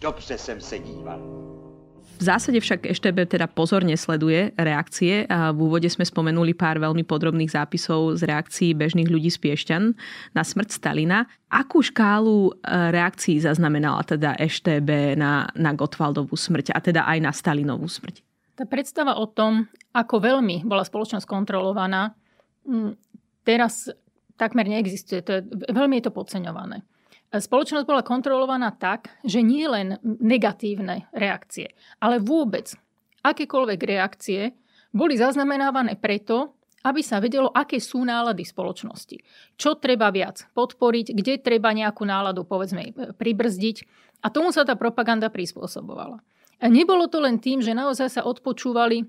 dobře 0.00 0.38
jsem 0.38 0.60
se 0.60 0.78
díval. 0.78 1.20
V 2.22 2.30
zásade 2.30 2.62
však 2.62 2.86
EŠTB 2.86 3.34
teda 3.34 3.50
pozorne 3.50 3.98
sleduje 3.98 4.54
reakcie 4.54 5.26
v 5.26 5.58
úvode 5.58 5.90
sme 5.90 6.06
spomenuli 6.06 6.54
pár 6.54 6.78
veľmi 6.78 7.02
podrobných 7.02 7.50
zápisov 7.50 8.14
z 8.14 8.30
reakcií 8.30 8.78
bežných 8.78 9.10
ľudí 9.10 9.26
z 9.26 9.42
Piešťan 9.42 9.82
na 10.30 10.42
smrť 10.46 10.70
Stalina. 10.70 11.26
Akú 11.50 11.82
škálu 11.82 12.54
e, 12.54 12.70
reakcií 12.94 13.42
zaznamenala 13.42 14.06
teda 14.06 14.38
EŠTB 14.38 15.18
na, 15.18 15.50
na 15.58 15.74
Gotwaldovú 15.74 16.38
smrť 16.38 16.70
a 16.70 16.78
teda 16.78 17.02
aj 17.10 17.18
na 17.26 17.34
Stalinovú 17.34 17.90
smrť? 17.90 18.22
Tá 18.54 18.70
predstava 18.70 19.18
o 19.18 19.26
tom, 19.26 19.66
ako 19.90 20.22
veľmi 20.22 20.62
bola 20.62 20.86
spoločnosť 20.86 21.26
kontrolovaná, 21.26 22.14
teraz 23.42 23.90
takmer 24.38 24.70
neexistuje. 24.70 25.26
To 25.26 25.30
je, 25.34 25.40
veľmi 25.74 25.98
je 25.98 26.06
to 26.06 26.14
podceňované. 26.14 26.86
Spoločnosť 27.32 27.88
bola 27.88 28.04
kontrolovaná 28.04 28.76
tak, 28.76 29.08
že 29.24 29.40
nie 29.40 29.64
len 29.64 29.96
negatívne 30.04 31.08
reakcie, 31.16 31.72
ale 31.96 32.20
vôbec 32.20 32.76
akékoľvek 33.24 33.80
reakcie 33.88 34.52
boli 34.92 35.16
zaznamenávané 35.16 35.96
preto, 35.96 36.52
aby 36.84 37.00
sa 37.00 37.24
vedelo, 37.24 37.48
aké 37.48 37.80
sú 37.80 38.04
nálady 38.04 38.44
spoločnosti. 38.44 39.16
Čo 39.56 39.80
treba 39.80 40.12
viac 40.12 40.44
podporiť, 40.52 41.16
kde 41.16 41.40
treba 41.40 41.72
nejakú 41.72 42.04
náladu, 42.04 42.44
povedzme, 42.44 42.92
pribrzdiť. 43.16 43.76
A 44.20 44.28
tomu 44.28 44.52
sa 44.52 44.68
tá 44.68 44.76
propaganda 44.76 45.32
prispôsobovala. 45.32 46.20
A 46.60 46.64
nebolo 46.68 47.08
to 47.08 47.22
len 47.22 47.40
tým, 47.40 47.64
že 47.64 47.72
naozaj 47.72 48.20
sa 48.20 48.22
odpočúvali 48.28 49.08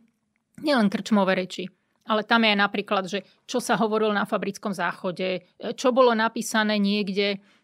nielen 0.64 0.88
krčmové 0.88 1.44
reči, 1.44 1.68
ale 2.08 2.24
tam 2.24 2.46
je 2.46 2.56
aj 2.56 2.60
napríklad, 2.62 3.04
že 3.10 3.26
čo 3.50 3.60
sa 3.60 3.76
hovorilo 3.76 4.16
na 4.16 4.24
fabrickom 4.24 4.72
záchode, 4.72 5.44
čo 5.76 5.92
bolo 5.92 6.14
napísané 6.14 6.78
niekde 6.78 7.42
E, 7.42 7.63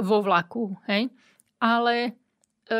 vo 0.00 0.18
vlaku. 0.24 0.72
Hej? 0.88 1.12
Ale 1.60 1.94
e, 2.04 2.10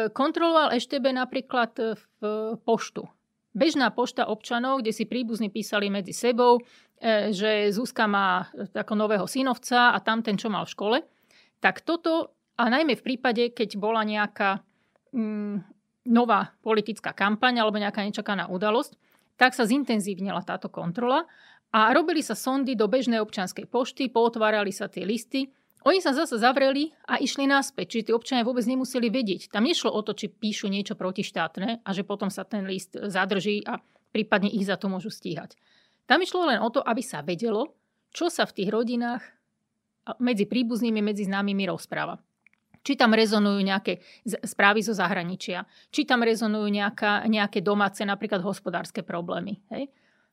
kontroloval 0.09 0.73
EŠTB 0.73 1.13
napríklad 1.13 1.71
e, 1.77 1.83
v 1.97 2.21
poštu. 2.65 3.05
Bežná 3.53 3.93
pošta 3.93 4.25
občanov, 4.25 4.81
kde 4.81 4.97
si 4.97 5.05
príbuzní 5.05 5.53
písali 5.53 5.93
medzi 5.93 6.17
sebou, 6.17 6.57
že 7.29 7.69
Zuzka 7.69 8.09
má 8.09 8.49
ako 8.73 8.97
nového 8.97 9.29
synovca 9.29 9.93
a 9.93 9.99
tam 10.01 10.25
ten, 10.25 10.41
čo 10.41 10.49
mal 10.49 10.65
v 10.65 10.73
škole. 10.73 10.99
Tak 11.61 11.85
toto, 11.85 12.33
a 12.57 12.73
najmä 12.73 12.97
v 12.97 13.05
prípade, 13.05 13.53
keď 13.53 13.77
bola 13.77 14.09
nejaká 14.09 14.65
mm, 15.13 15.69
nová 16.09 16.57
politická 16.65 17.13
kampaň 17.13 17.61
alebo 17.61 17.77
nejaká 17.77 18.03
nečakaná 18.03 18.49
udalosť, 18.49 18.97
tak 19.37 19.53
sa 19.53 19.69
zintenzívnila 19.69 20.43
táto 20.43 20.73
kontrola 20.73 21.29
a 21.73 21.93
robili 21.95 22.25
sa 22.25 22.33
sondy 22.33 22.75
do 22.75 22.91
bežnej 22.91 23.23
občanskej 23.23 23.69
pošty, 23.71 24.09
pootvárali 24.09 24.75
sa 24.75 24.91
tie 24.91 25.07
listy 25.07 25.47
oni 25.83 25.99
sa 25.99 26.15
zase 26.15 26.39
zavreli 26.39 26.95
a 27.11 27.19
išli 27.19 27.51
naspäť, 27.51 27.87
čiže 27.97 28.07
tí 28.09 28.13
občania 28.15 28.47
vôbec 28.47 28.63
nemuseli 28.63 29.11
vedieť. 29.11 29.51
Tam 29.51 29.67
nešlo 29.67 29.91
o 29.91 30.01
to, 30.07 30.15
či 30.15 30.31
píšu 30.31 30.71
niečo 30.71 30.95
protištátne 30.95 31.83
a 31.83 31.91
že 31.91 32.07
potom 32.07 32.31
sa 32.31 32.47
ten 32.47 32.67
list 32.71 32.95
zadrží 32.95 33.67
a 33.67 33.83
prípadne 34.15 34.47
ich 34.47 34.63
za 34.63 34.79
to 34.79 34.87
môžu 34.87 35.11
stíhať. 35.11 35.59
Tam 36.07 36.23
išlo 36.23 36.47
len 36.47 36.63
o 36.63 36.71
to, 36.71 36.79
aby 36.83 37.03
sa 37.03 37.27
vedelo, 37.27 37.75
čo 38.15 38.31
sa 38.31 38.47
v 38.47 38.63
tých 38.63 38.71
rodinách 38.71 39.23
medzi 40.23 40.47
príbuznými, 40.47 41.03
medzi 41.03 41.27
známymi 41.27 41.67
rozpráva. 41.67 42.19
Či 42.83 42.99
tam 42.99 43.15
rezonujú 43.15 43.63
nejaké 43.63 44.03
správy 44.43 44.83
zo 44.83 44.91
zahraničia, 44.91 45.63
či 45.95 46.03
tam 46.03 46.27
rezonujú 46.27 46.67
nejaká, 46.67 47.27
nejaké 47.31 47.63
domáce, 47.63 48.03
napríklad 48.03 48.43
hospodárske 48.43 49.07
problémy. 49.07 49.63
Hej? 49.71 49.87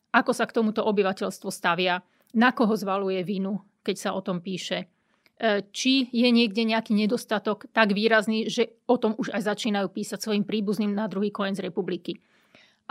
Ako 0.10 0.34
sa 0.34 0.50
k 0.50 0.58
tomuto 0.58 0.82
obyvateľstvo 0.82 1.50
stavia, 1.54 2.02
na 2.34 2.50
koho 2.50 2.74
zvaluje 2.74 3.22
vinu, 3.22 3.62
keď 3.86 3.96
sa 3.98 4.10
o 4.18 4.22
tom 4.26 4.42
píše 4.42 4.90
či 5.72 6.12
je 6.12 6.30
niekde 6.30 6.68
nejaký 6.68 6.92
nedostatok 6.92 7.72
tak 7.72 7.96
výrazný, 7.96 8.52
že 8.52 8.76
o 8.92 9.00
tom 9.00 9.16
už 9.16 9.32
aj 9.32 9.48
začínajú 9.48 9.88
písať 9.88 10.20
svojim 10.20 10.44
príbuzným 10.44 10.92
na 10.92 11.08
druhý 11.08 11.32
koniec 11.32 11.64
republiky. 11.64 12.20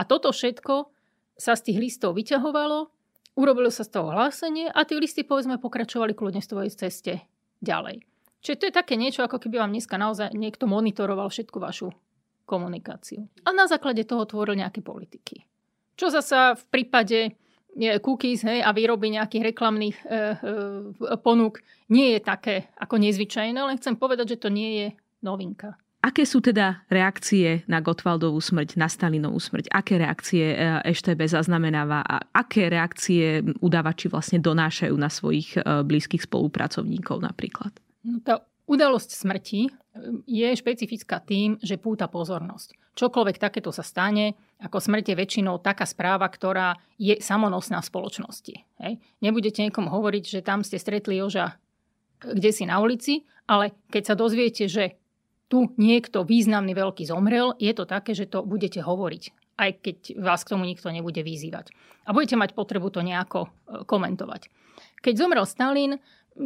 A 0.00 0.09
toto 0.09 0.33
všetko 0.33 0.88
sa 1.37 1.52
z 1.55 1.71
tých 1.71 1.78
listov 1.78 2.17
vyťahovalo, 2.17 2.88
urobilo 3.37 3.69
sa 3.69 3.85
z 3.85 3.95
toho 3.95 4.11
hlásenie 4.11 4.73
a 4.73 4.81
tie 4.88 4.97
listy 4.97 5.23
povedzme 5.23 5.61
pokračovali 5.61 6.17
kľudne 6.17 6.40
v 6.40 6.49
svojej 6.49 6.71
ceste 6.73 7.12
ďalej. 7.61 8.02
Čiže 8.40 8.59
to 8.59 8.67
je 8.71 8.75
také 8.75 8.95
niečo, 8.97 9.26
ako 9.26 9.43
keby 9.43 9.61
vám 9.61 9.75
dneska 9.75 9.99
naozaj 9.99 10.33
niekto 10.33 10.64
monitoroval 10.71 11.28
všetku 11.28 11.59
vašu 11.59 11.93
komunikáciu. 12.49 13.28
A 13.45 13.52
na 13.52 13.69
základe 13.69 14.09
toho 14.09 14.25
tvoril 14.25 14.57
nejaké 14.57 14.81
politiky. 14.81 15.45
Čo 15.99 16.09
zasa 16.09 16.57
v 16.57 16.64
prípade 16.71 17.35
cookies 18.03 18.43
hej, 18.43 18.65
a 18.65 18.71
výroby 18.75 19.13
nejakých 19.15 19.55
reklamných 19.55 19.97
e, 20.03 20.07
e, 20.07 21.17
ponúk 21.23 21.63
nie 21.93 22.17
je 22.17 22.21
také 22.21 22.71
ako 22.81 22.99
nezvyčajné, 22.99 23.59
len 23.59 23.79
chcem 23.79 23.95
povedať, 23.95 24.37
že 24.37 24.43
to 24.43 24.49
nie 24.51 24.71
je 24.83 24.87
novinka. 25.23 25.79
Aké 25.99 26.23
sú 26.23 26.39
teda 26.39 26.87
reakcie 26.87 27.67
na 27.67 27.83
Gotwaldovú 27.83 28.39
smrť, 28.39 28.79
na 28.79 28.87
Stalinovú 28.87 29.43
smrť? 29.43 29.67
Aké 29.75 29.99
reakcie 29.99 30.55
EŠTB 30.87 31.27
zaznamenáva 31.27 32.07
a 32.07 32.23
aké 32.31 32.71
reakcie 32.71 33.43
udávači 33.59 34.07
vlastne 34.07 34.39
donášajú 34.39 34.95
na 34.95 35.11
svojich 35.11 35.59
blízkych 35.59 36.23
spolupracovníkov 36.23 37.19
napríklad? 37.19 37.75
No 38.07 38.23
tá 38.23 38.47
udalosť 38.69 39.11
smrti 39.17 39.61
e, 39.67 39.71
je 40.29 40.49
špecifická 40.53 41.25
tým, 41.25 41.57
že 41.59 41.81
púta 41.81 42.07
pozornosť. 42.07 42.77
Čokoľvek 42.95 43.41
takéto 43.41 43.73
sa 43.73 43.87
stane, 43.87 44.37
ako 44.61 44.79
smrť 44.79 45.15
je 45.15 45.17
väčšinou 45.17 45.63
taká 45.65 45.89
správa, 45.89 46.29
ktorá 46.29 46.77
je 47.01 47.17
samonosná 47.19 47.81
v 47.81 47.89
spoločnosti. 47.89 48.55
Hej? 48.85 48.93
Nebudete 49.25 49.65
niekomu 49.65 49.89
hovoriť, 49.89 50.25
že 50.39 50.41
tam 50.45 50.61
ste 50.61 50.77
stretli 50.77 51.17
Joža 51.17 51.57
e, 52.21 52.37
kde 52.37 52.51
si 52.53 52.69
na 52.69 52.79
ulici, 52.79 53.25
ale 53.49 53.73
keď 53.89 54.13
sa 54.13 54.15
dozviete, 54.15 54.69
že 54.69 55.01
tu 55.49 55.73
niekto 55.81 56.29
významný 56.29 56.77
veľký 56.77 57.09
zomrel, 57.09 57.57
je 57.57 57.73
to 57.73 57.89
také, 57.89 58.13
že 58.13 58.29
to 58.29 58.45
budete 58.45 58.85
hovoriť, 58.85 59.57
aj 59.57 59.71
keď 59.81 59.97
vás 60.21 60.45
k 60.45 60.53
tomu 60.53 60.69
nikto 60.69 60.93
nebude 60.93 61.25
vyzývať. 61.25 61.73
A 62.05 62.13
budete 62.13 62.37
mať 62.37 62.53
potrebu 62.53 62.93
to 62.93 63.01
nejako 63.01 63.49
e, 63.49 63.49
komentovať. 63.89 64.53
Keď 65.01 65.15
zomrel 65.17 65.47
Stalin, 65.49 65.97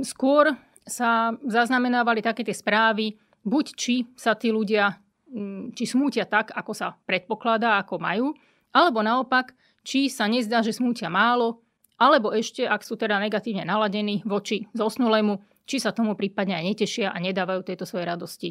skôr 0.01 0.55
sa 0.83 1.35
zaznamenávali 1.47 2.23
také 2.23 2.43
tie 2.43 2.55
správy, 2.55 3.15
buď 3.43 3.67
či 3.75 3.95
sa 4.19 4.35
tí 4.35 4.51
ľudia 4.51 5.03
či 5.73 5.85
smútia 5.89 6.29
tak, 6.29 6.53
ako 6.53 6.73
sa 6.77 6.93
predpokladá, 7.09 7.81
ako 7.81 7.97
majú, 7.97 8.27
alebo 8.73 9.01
naopak, 9.01 9.57
či 9.81 10.13
sa 10.13 10.29
nezdá, 10.29 10.61
že 10.61 10.77
smútia 10.77 11.09
málo, 11.09 11.65
alebo 11.97 12.35
ešte, 12.35 12.67
ak 12.67 12.85
sú 12.85 13.01
teda 13.01 13.17
negatívne 13.17 13.65
naladení 13.65 14.21
voči 14.27 14.69
zosnulému, 14.77 15.41
či 15.65 15.79
sa 15.79 15.95
tomu 15.95 16.19
prípadne 16.19 16.59
aj 16.59 16.65
netešia 16.75 17.09
a 17.15 17.19
nedávajú 17.23 17.63
tejto 17.65 17.87
svojej 17.87 18.07
radosti 18.07 18.49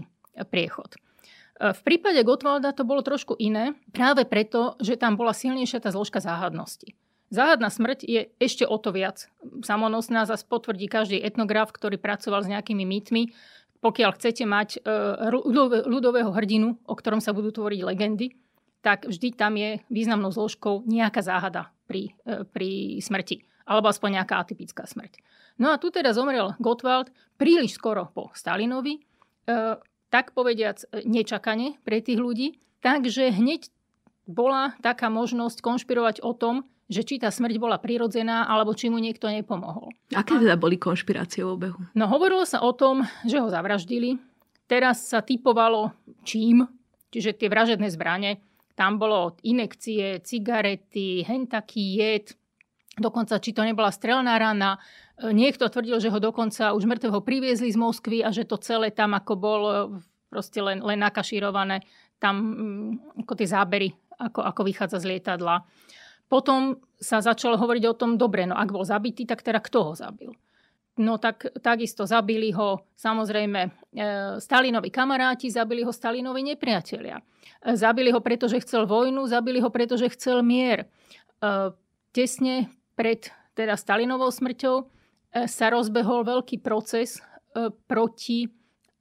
priechod. 0.47 0.95
E, 0.95 1.75
v 1.75 1.81
prípade 1.83 2.23
Gotwalda 2.23 2.71
to 2.71 2.87
bolo 2.87 3.03
trošku 3.03 3.35
iné, 3.37 3.75
práve 3.91 4.23
preto, 4.23 4.79
že 4.79 4.95
tam 4.95 5.19
bola 5.19 5.35
silnejšia 5.35 5.83
tá 5.83 5.91
zložka 5.91 6.23
záhadnosti. 6.23 6.95
Záhadná 7.31 7.71
smrť 7.71 8.03
je 8.03 8.21
ešte 8.43 8.67
o 8.67 8.75
to 8.75 8.91
viac 8.91 9.31
samonosná, 9.63 10.27
zase 10.27 10.43
potvrdí 10.43 10.91
každý 10.91 11.23
etnograf, 11.23 11.71
ktorý 11.71 11.95
pracoval 11.95 12.43
s 12.43 12.51
nejakými 12.51 12.83
mýtmi. 12.83 13.31
Pokiaľ 13.81 14.09
chcete 14.19 14.43
mať 14.45 14.69
e, 14.77 14.79
ľudového 15.87 16.29
hrdinu, 16.35 16.77
o 16.85 16.93
ktorom 16.93 17.23
sa 17.23 17.33
budú 17.33 17.49
tvoriť 17.55 17.81
legendy, 17.87 18.35
tak 18.83 19.07
vždy 19.07 19.33
tam 19.33 19.57
je 19.57 19.79
významnou 19.89 20.29
zložkou 20.29 20.83
nejaká 20.85 21.23
záhada 21.23 21.71
pri, 21.87 22.13
e, 22.27 22.45
pri 22.45 22.99
smrti. 22.99 23.41
Alebo 23.65 23.87
aspoň 23.87 24.21
nejaká 24.21 24.37
atypická 24.37 24.83
smrť. 24.85 25.23
No 25.57 25.71
a 25.71 25.79
tu 25.79 25.89
teda 25.89 26.11
zomrel 26.11 26.53
Gottwald 26.59 27.09
príliš 27.39 27.79
skoro 27.79 28.11
po 28.11 28.29
Stalinovi 28.35 29.01
tak 30.11 30.35
povediac 30.35 30.83
e, 30.83 31.07
nečakane 31.07 31.79
pre 31.81 32.03
tých 32.03 32.19
ľudí. 32.19 32.59
Takže 32.83 33.31
hneď 33.33 33.71
bola 34.27 34.75
taká 34.83 35.07
možnosť 35.07 35.63
konšpirovať 35.63 36.21
o 36.21 36.35
tom, 36.35 36.67
že 36.91 37.07
či 37.07 37.15
tá 37.23 37.31
smrť 37.31 37.55
bola 37.55 37.79
prirodzená, 37.79 38.51
alebo 38.51 38.75
či 38.75 38.91
mu 38.91 38.99
niekto 38.99 39.31
nepomohol. 39.31 39.95
Aké 40.11 40.35
teda 40.35 40.59
boli 40.59 40.75
konšpirácie 40.75 41.47
v 41.47 41.55
obehu? 41.55 41.79
No 41.95 42.11
hovorilo 42.11 42.43
sa 42.43 42.59
o 42.59 42.75
tom, 42.75 43.07
že 43.23 43.39
ho 43.39 43.47
zavraždili. 43.47 44.19
Teraz 44.67 45.07
sa 45.07 45.23
typovalo 45.23 45.95
čím, 46.27 46.67
čiže 47.07 47.39
tie 47.39 47.47
vražedné 47.47 47.87
zbranie. 47.87 48.43
Tam 48.75 48.99
bolo 48.99 49.39
inekcie, 49.47 50.19
cigarety, 50.19 51.23
hen 51.23 51.47
taký 51.47 51.95
jed, 51.95 52.35
dokonca 52.99 53.39
či 53.39 53.55
to 53.55 53.63
nebola 53.63 53.91
strelná 53.91 54.35
rana, 54.35 54.75
Niekto 55.21 55.69
tvrdil, 55.69 56.01
že 56.01 56.09
ho 56.09 56.17
dokonca 56.17 56.73
už 56.73 56.89
mŕtvého 56.89 57.21
priviezli 57.21 57.69
z 57.69 57.77
Moskvy 57.77 58.25
a 58.25 58.33
že 58.33 58.41
to 58.41 58.57
celé 58.57 58.89
tam 58.89 59.13
ako 59.13 59.33
bol 59.37 59.61
e, 59.69 59.73
proste 60.33 60.57
len, 60.65 60.81
len 60.81 60.97
nakašírované, 60.97 61.85
tam 62.17 62.35
mm, 62.41 63.21
ako 63.21 63.33
tie 63.37 63.45
zábery, 63.45 63.89
ako, 64.17 64.41
ako 64.41 64.61
vychádza 64.65 64.97
z 64.97 65.13
lietadla. 65.13 65.61
Potom 66.31 66.79
sa 66.95 67.19
začalo 67.19 67.59
hovoriť 67.59 67.83
o 67.91 67.97
tom, 67.97 68.15
dobre, 68.15 68.47
no 68.47 68.55
ak 68.55 68.71
bol 68.71 68.87
zabitý, 68.87 69.27
tak 69.27 69.43
teda 69.43 69.59
kto 69.59 69.91
ho 69.91 69.93
zabil? 69.99 70.31
No 70.95 71.19
tak 71.19 71.51
takisto 71.59 72.07
zabili 72.07 72.55
ho 72.55 72.87
samozrejme 72.95 73.59
e, 73.67 73.69
Stalinovi 74.39 74.87
kamaráti, 74.87 75.51
zabili 75.51 75.83
ho 75.83 75.91
Stalinovi 75.91 76.55
nepriatelia. 76.55 77.19
E, 77.19 77.75
zabili 77.75 78.15
ho, 78.15 78.23
pretože 78.23 78.63
chcel 78.63 78.87
vojnu, 78.87 79.27
zabili 79.27 79.59
ho, 79.59 79.67
pretože 79.67 80.07
chcel 80.15 80.39
mier. 80.39 80.87
Tesne 82.13 82.69
pred 82.93 83.33
teda 83.57 83.73
Stalinovou 83.73 84.29
smrťou 84.29 85.01
E, 85.31 85.47
sa 85.47 85.71
rozbehol 85.71 86.27
veľký 86.27 86.59
proces 86.59 87.23
e, 87.55 87.71
proti 87.87 88.43
e, 88.43 88.49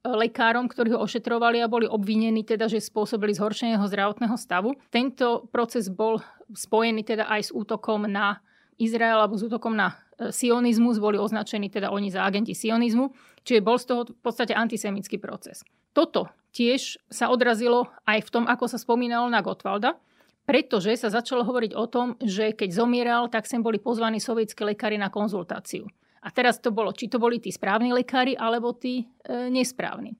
lekárom, 0.01 0.65
ktorí 0.65 0.97
ho 0.97 1.03
ošetrovali 1.05 1.61
a 1.61 1.69
boli 1.69 1.85
obvinení 1.85 2.41
teda, 2.41 2.65
že 2.65 2.81
spôsobili 2.81 3.37
zhoršenie 3.37 3.77
jeho 3.77 3.85
zdravotného 3.85 4.37
stavu. 4.37 4.73
Tento 4.89 5.45
proces 5.53 5.93
bol 5.93 6.19
spojený 6.49 7.05
teda 7.05 7.29
aj 7.29 7.49
s 7.49 7.51
útokom 7.53 8.09
na 8.09 8.41
Izrael 8.81 9.21
alebo 9.21 9.37
s 9.37 9.45
útokom 9.45 9.77
na 9.77 9.93
sionizmus, 10.29 11.01
boli 11.01 11.17
označení 11.17 11.69
teda 11.69 11.89
oni 11.89 12.13
za 12.13 12.25
agenti 12.25 12.53
sionizmu, 12.53 13.09
čiže 13.41 13.65
bol 13.65 13.77
z 13.77 13.85
toho 13.89 14.01
v 14.09 14.21
podstate 14.21 14.53
antisemický 14.53 15.17
proces. 15.17 15.65
Toto 15.93 16.29
tiež 16.53 17.01
sa 17.09 17.29
odrazilo 17.33 17.89
aj 18.05 18.25
v 18.25 18.29
tom, 18.29 18.43
ako 18.45 18.69
sa 18.69 18.77
spomínalo 18.77 19.25
na 19.29 19.41
Gottwalda, 19.41 19.97
pretože 20.45 20.97
sa 20.97 21.13
začalo 21.13 21.45
hovoriť 21.45 21.71
o 21.77 21.85
tom, 21.85 22.17
že 22.21 22.53
keď 22.57 22.69
zomieral, 22.73 23.23
tak 23.29 23.45
sem 23.45 23.61
boli 23.61 23.77
pozvaní 23.77 24.17
sovietské 24.17 24.65
lekári 24.65 24.97
na 24.97 25.13
konzultáciu. 25.13 25.85
A 26.21 26.29
teraz 26.29 26.61
to 26.61 26.69
bolo, 26.69 26.93
či 26.93 27.09
to 27.09 27.17
boli 27.17 27.41
tí 27.41 27.49
správni 27.49 27.89
lekári, 27.89 28.37
alebo 28.37 28.77
tí 28.77 29.01
e, 29.01 29.05
nesprávni. 29.49 30.13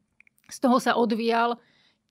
Z 0.49 0.57
toho 0.65 0.81
sa 0.81 0.97
odvíjal 0.97 1.61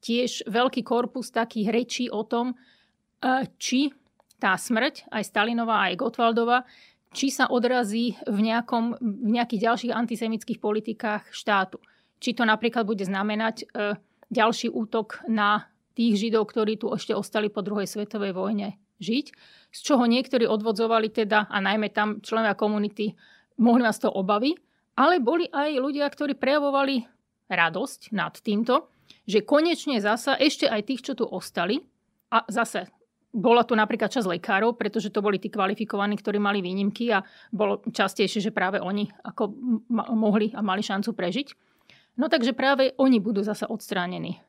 tiež 0.00 0.46
veľký 0.46 0.86
korpus 0.86 1.34
takých 1.34 1.68
rečí 1.74 2.04
o 2.06 2.22
tom, 2.22 2.54
e, 2.54 3.46
či 3.58 3.90
tá 4.38 4.54
smrť, 4.56 5.10
aj 5.10 5.22
Stalinová, 5.26 5.90
aj 5.90 6.00
Gotwaldova, 6.00 6.64
či 7.10 7.34
sa 7.34 7.50
odrazí 7.50 8.14
v, 8.24 8.38
nejakom, 8.38 8.96
v 9.02 9.28
nejakých 9.34 9.64
ďalších 9.66 9.92
antisemických 9.92 10.62
politikách 10.62 11.28
štátu. 11.34 11.82
Či 12.22 12.38
to 12.38 12.46
napríklad 12.46 12.86
bude 12.86 13.02
znamenať 13.02 13.66
e, 13.66 13.98
ďalší 14.30 14.70
útok 14.70 15.26
na 15.26 15.66
tých 15.98 16.16
Židov, 16.16 16.48
ktorí 16.54 16.78
tu 16.78 16.94
ešte 16.94 17.12
ostali 17.12 17.50
po 17.50 17.66
druhej 17.66 17.90
svetovej 17.90 18.32
vojne 18.32 18.78
žiť, 19.02 19.26
z 19.74 19.78
čoho 19.80 20.04
niektorí 20.06 20.46
odvodzovali 20.46 21.10
teda, 21.10 21.50
a 21.50 21.56
najmä 21.58 21.90
tam 21.90 22.22
členovia 22.22 22.54
komunity, 22.54 23.16
mohli 23.60 23.84
mať 23.84 23.94
z 23.96 24.02
toho 24.08 24.18
obavy, 24.24 24.56
ale 24.96 25.20
boli 25.20 25.46
aj 25.52 25.76
ľudia, 25.76 26.08
ktorí 26.08 26.34
prejavovali 26.34 27.04
radosť 27.52 28.10
nad 28.16 28.34
týmto, 28.40 28.88
že 29.28 29.44
konečne 29.44 30.00
zasa 30.00 30.34
ešte 30.34 30.66
aj 30.66 30.82
tých, 30.88 31.02
čo 31.06 31.12
tu 31.14 31.28
ostali, 31.28 31.84
a 32.30 32.46
zase 32.46 32.86
bola 33.30 33.62
tu 33.62 33.78
napríklad 33.78 34.10
časť 34.10 34.26
lekárov, 34.26 34.74
pretože 34.74 35.10
to 35.14 35.22
boli 35.22 35.38
tí 35.38 35.50
kvalifikovaní, 35.50 36.18
ktorí 36.18 36.42
mali 36.42 36.58
výnimky 36.62 37.14
a 37.14 37.22
bolo 37.54 37.82
častejšie, 37.86 38.50
že 38.50 38.54
práve 38.54 38.82
oni 38.82 39.06
ako 39.22 39.54
mohli 39.94 40.50
a 40.50 40.62
mali 40.62 40.82
šancu 40.82 41.14
prežiť. 41.14 41.48
No 42.18 42.26
takže 42.26 42.54
práve 42.58 42.90
oni 42.98 43.22
budú 43.22 43.46
zasa 43.46 43.70
odstránení 43.70 44.34
e, 44.34 44.40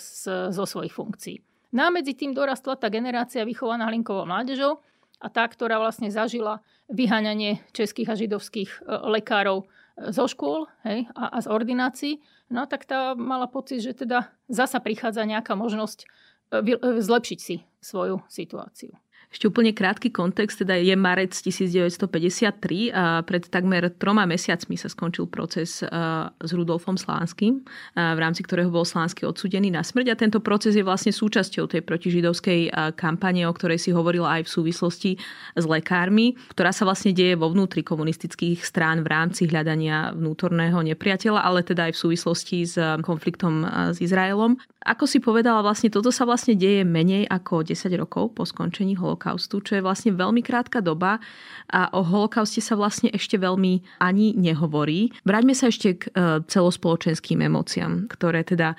z, 0.00 0.48
zo 0.48 0.64
svojich 0.64 0.96
funkcií. 0.96 1.44
No 1.76 1.88
a 1.88 1.92
medzi 1.92 2.16
tým 2.16 2.32
dorastla 2.32 2.80
tá 2.80 2.88
generácia 2.88 3.44
vychovaná 3.44 3.88
hlinkovou 3.88 4.24
mládežou, 4.24 4.80
a 5.22 5.26
tá, 5.30 5.46
ktorá 5.46 5.78
vlastne 5.78 6.10
zažila 6.10 6.66
vyháňanie 6.90 7.62
českých 7.70 8.10
a 8.10 8.18
židovských 8.18 8.70
e, 8.74 8.78
lekárov 9.18 9.62
e, 9.62 9.66
zo 10.10 10.26
škôl 10.26 10.66
hej, 10.82 11.06
a, 11.14 11.30
a 11.30 11.38
z 11.38 11.46
ordinácií, 11.46 12.12
no 12.50 12.66
tak 12.66 12.84
tá 12.90 13.14
mala 13.14 13.46
pocit, 13.46 13.78
že 13.78 13.94
teda 13.94 14.34
zasa 14.50 14.82
prichádza 14.82 15.22
nejaká 15.22 15.54
možnosť 15.54 15.98
e, 16.02 16.74
zlepšiť 16.98 17.38
si 17.38 17.62
svoju 17.78 18.26
situáciu. 18.26 18.90
Ešte 19.32 19.48
úplne 19.48 19.72
krátky 19.72 20.12
kontext, 20.12 20.60
teda 20.60 20.76
je 20.76 20.92
marec 20.92 21.32
1953 21.32 22.92
a 22.92 23.24
pred 23.24 23.48
takmer 23.48 23.88
troma 23.96 24.28
mesiacmi 24.28 24.76
sa 24.76 24.92
skončil 24.92 25.24
proces 25.24 25.80
s 25.80 26.50
Rudolfom 26.52 27.00
Slánským, 27.00 27.64
v 27.96 28.18
rámci 28.20 28.44
ktorého 28.44 28.68
bol 28.68 28.84
Slánsky 28.84 29.24
odsudený 29.24 29.72
na 29.72 29.80
smrť 29.80 30.06
a 30.12 30.20
tento 30.20 30.44
proces 30.44 30.76
je 30.76 30.84
vlastne 30.84 31.16
súčasťou 31.16 31.64
tej 31.64 31.80
protižidovskej 31.80 32.92
kampane, 32.92 33.48
o 33.48 33.56
ktorej 33.56 33.80
si 33.80 33.88
hovorila 33.88 34.36
aj 34.36 34.44
v 34.44 34.52
súvislosti 34.52 35.10
s 35.56 35.64
lekármi, 35.64 36.36
ktorá 36.52 36.68
sa 36.68 36.84
vlastne 36.84 37.16
deje 37.16 37.32
vo 37.32 37.48
vnútri 37.48 37.80
komunistických 37.80 38.60
strán 38.60 39.00
v 39.00 39.16
rámci 39.16 39.48
hľadania 39.48 40.12
vnútorného 40.12 40.76
nepriateľa, 40.84 41.40
ale 41.40 41.64
teda 41.64 41.88
aj 41.88 41.96
v 41.96 42.02
súvislosti 42.04 42.58
s 42.68 42.76
konfliktom 43.00 43.64
s 43.96 43.98
Izraelom. 44.04 44.60
Ako 44.82 45.06
si 45.06 45.22
povedala, 45.22 45.62
vlastne 45.62 45.94
toto 45.94 46.10
sa 46.10 46.26
vlastne 46.26 46.58
deje 46.58 46.82
menej 46.82 47.30
ako 47.30 47.62
10 47.62 47.86
rokov 47.94 48.34
po 48.34 48.42
skončení 48.42 48.98
holokaustu, 48.98 49.62
čo 49.62 49.78
je 49.78 49.82
vlastne 49.82 50.10
veľmi 50.10 50.42
krátka 50.42 50.82
doba 50.82 51.22
a 51.70 51.86
o 51.94 52.02
holokauste 52.02 52.58
sa 52.58 52.74
vlastne 52.74 53.06
ešte 53.14 53.38
veľmi 53.38 54.02
ani 54.02 54.34
nehovorí. 54.34 55.14
Vráťme 55.22 55.54
sa 55.54 55.70
ešte 55.70 56.02
k 56.02 56.02
e, 56.10 56.42
celospoločenským 56.50 57.46
emóciám, 57.46 58.10
ktoré 58.10 58.42
teda 58.42 58.74
e, 58.74 58.76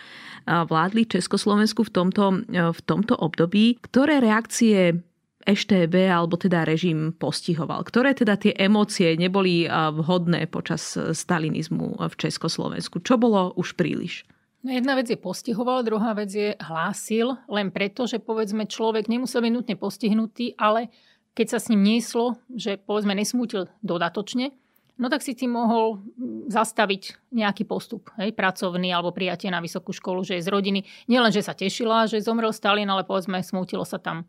vládli 0.52 1.08
Československu 1.08 1.88
v 1.88 1.92
tomto, 1.96 2.26
e, 2.52 2.68
v 2.76 2.80
tomto 2.84 3.16
období. 3.16 3.80
Ktoré 3.80 4.20
reakcie 4.20 5.00
EŠTB 5.48 6.12
alebo 6.12 6.36
teda 6.36 6.68
režim 6.68 7.16
postihoval? 7.16 7.88
Ktoré 7.88 8.12
teda 8.12 8.36
tie 8.36 8.52
emócie 8.60 9.16
neboli 9.16 9.68
vhodné 9.72 10.48
počas 10.48 10.96
stalinizmu 10.96 12.00
v 12.00 12.16
Československu? 12.16 13.04
Čo 13.04 13.20
bolo 13.20 13.56
už 13.56 13.76
príliš? 13.76 14.24
No 14.64 14.72
jedna 14.72 14.96
vec 14.96 15.12
je 15.12 15.20
postihoval, 15.20 15.84
druhá 15.84 16.16
vec 16.16 16.32
je 16.32 16.56
hlásil, 16.56 17.36
len 17.52 17.68
preto, 17.68 18.08
že 18.08 18.24
povedzme 18.24 18.64
človek 18.64 19.12
nemusel 19.12 19.44
byť 19.44 19.52
nutne 19.52 19.76
postihnutý, 19.76 20.56
ale 20.56 20.88
keď 21.36 21.48
sa 21.52 21.60
s 21.60 21.68
ním 21.68 21.84
nieslo, 21.84 22.40
že 22.48 22.80
povedzme 22.80 23.12
nesmútil 23.12 23.68
dodatočne, 23.84 24.56
no 24.96 25.12
tak 25.12 25.20
si 25.20 25.36
tým 25.36 25.52
mohol 25.52 26.00
mm, 26.00 26.48
zastaviť 26.48 27.34
nejaký 27.36 27.68
postup, 27.68 28.08
hej, 28.16 28.32
pracovný 28.32 28.88
alebo 28.96 29.12
prijatie 29.12 29.52
na 29.52 29.60
vysokú 29.60 29.92
školu, 29.92 30.24
že 30.24 30.40
je 30.40 30.46
z 30.48 30.54
rodiny. 30.54 30.80
Nielen, 31.12 31.36
že 31.36 31.44
sa 31.44 31.52
tešila, 31.52 32.08
že 32.08 32.24
zomrel 32.24 32.56
Stalin, 32.56 32.88
ale 32.88 33.04
povedzme 33.04 33.44
smútilo 33.44 33.84
sa 33.84 34.00
tam 34.00 34.24
e, 34.24 34.26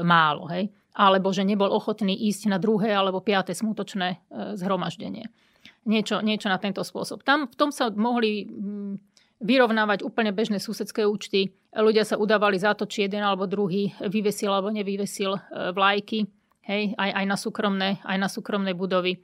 málo, 0.00 0.48
hej. 0.48 0.72
Alebo 0.96 1.28
že 1.34 1.44
nebol 1.44 1.68
ochotný 1.68 2.14
ísť 2.14 2.48
na 2.48 2.56
druhé 2.56 2.94
alebo 2.94 3.20
piaté 3.20 3.52
smutočné 3.52 4.08
e, 4.08 4.16
zhromaždenie. 4.56 5.28
Niečo, 5.84 6.24
niečo 6.24 6.48
na 6.48 6.56
tento 6.56 6.80
spôsob. 6.80 7.20
Tam 7.20 7.44
v 7.50 7.56
tom 7.58 7.68
sa 7.68 7.92
mohli... 7.92 8.48
Mm, 8.48 9.12
vyrovnávať 9.44 10.00
úplne 10.00 10.32
bežné 10.32 10.56
susedské 10.56 11.04
účty. 11.04 11.52
Ľudia 11.76 12.08
sa 12.08 12.16
udávali 12.16 12.56
za 12.56 12.72
to, 12.72 12.88
či 12.88 13.04
jeden 13.04 13.20
alebo 13.20 13.44
druhý 13.44 13.92
vyvesil 14.00 14.48
alebo 14.48 14.72
nevyvesil 14.72 15.36
e, 15.36 15.40
vlajky, 15.76 16.24
hej, 16.64 16.96
aj, 16.96 17.10
aj, 17.12 17.24
na 17.28 17.36
súkromné, 17.36 17.90
aj 18.00 18.16
na 18.16 18.28
súkromné 18.32 18.72
budovy, 18.72 19.12
e, 19.14 19.20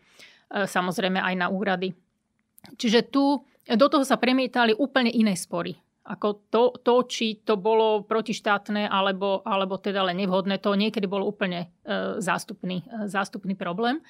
samozrejme 0.69 1.17
aj 1.17 1.35
na 1.41 1.49
úrady. 1.49 1.97
Čiže 2.77 3.09
tu 3.09 3.41
do 3.65 3.87
toho 3.89 4.05
sa 4.05 4.21
premietali 4.21 4.77
úplne 4.77 5.09
iné 5.09 5.33
spory. 5.33 5.73
Ako 6.11 6.51
to, 6.53 6.75
to 6.85 7.07
či 7.07 7.41
to 7.41 7.55
bolo 7.57 8.03
protištátne 8.05 8.91
alebo, 8.91 9.41
alebo 9.47 9.79
teda 9.79 10.05
len 10.05 10.21
nevhodné, 10.21 10.59
to 10.61 10.77
niekedy 10.77 11.09
bolo 11.09 11.25
úplne 11.25 11.73
e, 11.81 12.21
zástupný, 12.21 12.85
zástupný 13.09 13.57
problém. 13.57 14.05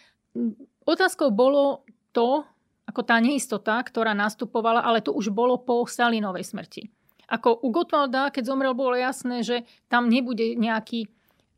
Otázkou 0.87 1.31
bolo 1.31 1.87
to, 2.11 2.43
ako 2.91 3.07
tá 3.07 3.23
neistota, 3.23 3.79
ktorá 3.79 4.11
nastupovala, 4.19 4.83
ale 4.83 4.99
to 4.99 5.15
už 5.15 5.31
bolo 5.31 5.63
po 5.63 5.87
Stalinovej 5.87 6.43
smrti. 6.43 6.91
Ako 7.31 7.63
u 7.63 7.71
Gottwalda, 7.71 8.35
keď 8.35 8.51
zomrel, 8.51 8.75
bolo 8.75 8.99
jasné, 8.99 9.47
že 9.47 9.63
tam 9.87 10.11
nebude 10.11 10.59
nejaký, 10.59 11.07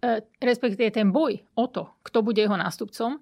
e, 0.05 0.21
respektíve 0.37 0.92
ten 0.92 1.09
boj 1.09 1.40
o 1.57 1.64
to, 1.64 1.88
kto 2.05 2.21
bude 2.21 2.45
jeho 2.45 2.61
nástupcom, 2.61 3.16
e, 3.16 3.21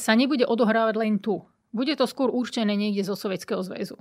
sa 0.00 0.16
nebude 0.16 0.48
odohrávať 0.48 0.96
len 0.96 1.20
tu. 1.20 1.44
Bude 1.68 1.92
to 1.92 2.08
skôr 2.08 2.32
určené 2.32 2.72
niekde 2.72 3.04
zo 3.04 3.12
Sovietskeho 3.12 3.60
zväzu. 3.60 4.00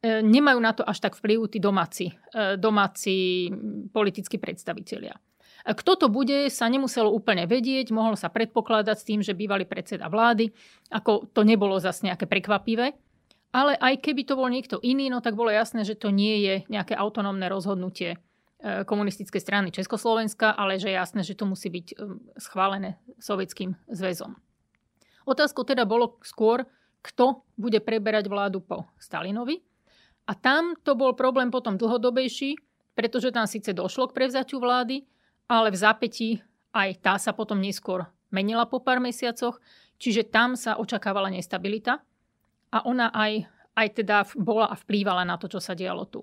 E, 0.00 0.22
nemajú 0.22 0.58
na 0.62 0.70
to 0.70 0.86
až 0.86 1.02
tak 1.02 1.18
vplyv 1.18 1.50
tí 1.50 1.58
domáci, 1.58 2.14
e, 2.30 2.54
domáci 2.54 3.50
politickí 3.90 4.38
predstavitelia. 4.38 5.18
Kto 5.64 5.92
to 5.96 6.06
bude, 6.08 6.48
sa 6.48 6.68
nemuselo 6.72 7.12
úplne 7.12 7.44
vedieť, 7.44 7.92
mohlo 7.92 8.16
sa 8.16 8.32
predpokladať 8.32 8.96
s 8.96 9.06
tým, 9.06 9.20
že 9.20 9.36
bývalý 9.36 9.68
predseda 9.68 10.08
vlády, 10.08 10.52
ako 10.88 11.28
to 11.30 11.44
nebolo 11.44 11.76
zase 11.76 12.08
nejaké 12.08 12.24
prekvapivé. 12.24 12.96
Ale 13.50 13.74
aj 13.74 13.98
keby 14.00 14.22
to 14.24 14.38
bol 14.38 14.46
niekto 14.46 14.78
iný, 14.78 15.10
no 15.10 15.18
tak 15.18 15.34
bolo 15.34 15.50
jasné, 15.50 15.82
že 15.82 15.98
to 15.98 16.14
nie 16.14 16.46
je 16.46 16.54
nejaké 16.70 16.94
autonómne 16.94 17.42
rozhodnutie 17.50 18.14
e, 18.14 18.18
komunistickej 18.86 19.42
strany 19.42 19.68
Československa, 19.74 20.54
ale 20.54 20.78
že 20.78 20.94
je 20.94 20.96
jasné, 20.96 21.20
že 21.26 21.34
to 21.34 21.50
musí 21.50 21.66
byť 21.66 21.86
e, 21.90 21.94
schválené 22.38 23.02
Sovietským 23.18 23.74
zväzom. 23.90 24.38
Otázkou 25.26 25.66
teda 25.66 25.82
bolo 25.82 26.22
skôr, 26.22 26.62
kto 27.02 27.42
bude 27.58 27.82
preberať 27.82 28.30
vládu 28.30 28.62
po 28.62 28.86
Stalinovi. 29.02 29.58
A 30.30 30.32
tam 30.38 30.78
to 30.86 30.94
bol 30.94 31.18
problém 31.18 31.50
potom 31.50 31.74
dlhodobejší, 31.74 32.54
pretože 32.94 33.34
tam 33.34 33.50
síce 33.50 33.74
došlo 33.74 34.06
k 34.06 34.14
prevzatiu 34.14 34.62
vlády, 34.62 35.02
ale 35.50 35.74
v 35.74 35.80
zápätí 35.82 36.28
aj 36.70 37.02
tá 37.02 37.18
sa 37.18 37.34
potom 37.34 37.58
neskôr 37.58 38.06
menila 38.30 38.62
po 38.70 38.78
pár 38.78 39.02
mesiacoch, 39.02 39.58
čiže 39.98 40.30
tam 40.30 40.54
sa 40.54 40.78
očakávala 40.78 41.26
nestabilita 41.34 41.98
a 42.70 42.78
ona 42.86 43.10
aj, 43.10 43.50
aj 43.74 43.88
teda 43.98 44.22
bola 44.38 44.70
a 44.70 44.78
vplývala 44.78 45.26
na 45.26 45.34
to, 45.34 45.50
čo 45.50 45.58
sa 45.58 45.74
dialo 45.74 46.06
tu. 46.06 46.22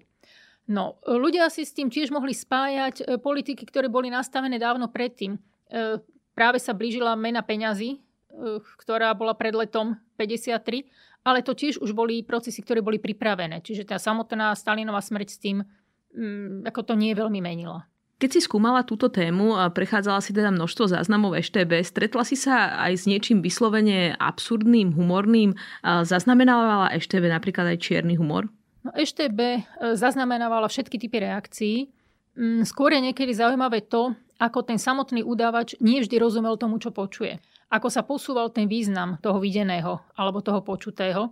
No, 0.68 1.00
ľudia 1.04 1.48
si 1.48 1.64
s 1.64 1.76
tým 1.76 1.88
tiež 1.88 2.12
mohli 2.12 2.36
spájať 2.36 2.96
e, 3.00 3.04
politiky, 3.16 3.64
ktoré 3.64 3.88
boli 3.88 4.12
nastavené 4.12 4.60
dávno 4.60 4.92
predtým. 4.92 5.36
E, 5.36 5.40
práve 6.36 6.60
sa 6.60 6.76
blížila 6.76 7.16
mena 7.16 7.40
peňazí, 7.40 7.96
e, 7.96 8.00
ktorá 8.76 9.16
bola 9.16 9.32
pred 9.32 9.56
letom 9.56 9.96
53, 10.20 11.24
ale 11.24 11.40
to 11.40 11.56
tiež 11.56 11.80
už 11.80 11.96
boli 11.96 12.20
procesy, 12.20 12.60
ktoré 12.60 12.84
boli 12.84 13.00
pripravené. 13.00 13.64
Čiže 13.64 13.88
tá 13.88 13.96
samotná 13.96 14.52
Stalinová 14.60 15.00
smrť 15.00 15.28
s 15.32 15.40
tým, 15.40 15.64
mm, 16.12 16.68
ako 16.68 16.84
to 16.84 16.94
nie 17.00 17.16
veľmi 17.16 17.40
menila. 17.40 17.88
Keď 18.18 18.30
si 18.34 18.42
skúmala 18.42 18.82
túto 18.82 19.14
tému 19.14 19.54
a 19.54 19.70
prechádzala 19.70 20.26
si 20.26 20.34
teda 20.34 20.50
množstvo 20.50 20.90
záznamov 20.90 21.38
EŠTB, 21.38 21.86
stretla 21.86 22.26
si 22.26 22.34
sa 22.34 22.74
aj 22.90 22.94
s 22.98 23.04
niečím 23.06 23.46
vyslovene 23.46 24.18
absurdným, 24.18 24.98
humorným? 24.98 25.54
Zaznamenávala 25.86 26.98
EŠTB 26.98 27.30
napríklad 27.30 27.78
aj 27.78 27.78
čierny 27.78 28.18
humor? 28.18 28.50
No, 28.82 28.90
EŠTB 28.96 29.40
e, 29.40 29.60
zaznamenávala 30.00 30.66
všetky 30.72 30.96
typy 30.96 31.30
reakcií. 31.30 31.78
Mm, 32.40 32.64
skôr 32.64 32.96
je 32.96 33.06
niekedy 33.06 33.36
zaujímavé 33.36 33.84
to, 33.84 34.16
ako 34.40 34.64
ten 34.64 34.80
samotný 34.80 35.28
udávač 35.28 35.76
nie 35.84 36.00
vždy 36.00 36.16
rozumel 36.18 36.56
tomu, 36.56 36.80
čo 36.80 36.96
počuje. 36.96 37.38
Ako 37.68 37.92
sa 37.92 38.08
posúval 38.08 38.50
ten 38.50 38.66
význam 38.72 39.20
toho 39.20 39.44
videného 39.44 40.00
alebo 40.16 40.40
toho 40.40 40.64
počutého. 40.64 41.28
E, 41.28 41.32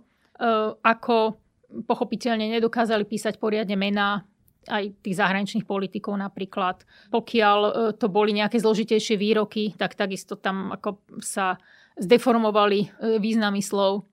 ako 0.84 1.40
pochopiteľne 1.88 2.46
nedokázali 2.60 3.08
písať 3.08 3.40
poriadne 3.40 3.74
mená 3.74 4.22
aj 4.66 4.98
tých 5.02 5.18
zahraničných 5.18 5.66
politikov 5.66 6.18
napríklad. 6.18 6.82
Pokiaľ 7.14 7.58
e, 7.62 7.72
to 7.94 8.06
boli 8.10 8.34
nejaké 8.34 8.58
zložitejšie 8.58 9.14
výroky, 9.14 9.74
tak 9.78 9.94
takisto 9.94 10.34
tam 10.34 10.74
ako 10.74 10.98
sa 11.22 11.58
zdeformovali 11.96 12.80
e, 12.82 12.88
významy 13.22 13.62
slov. 13.62 14.04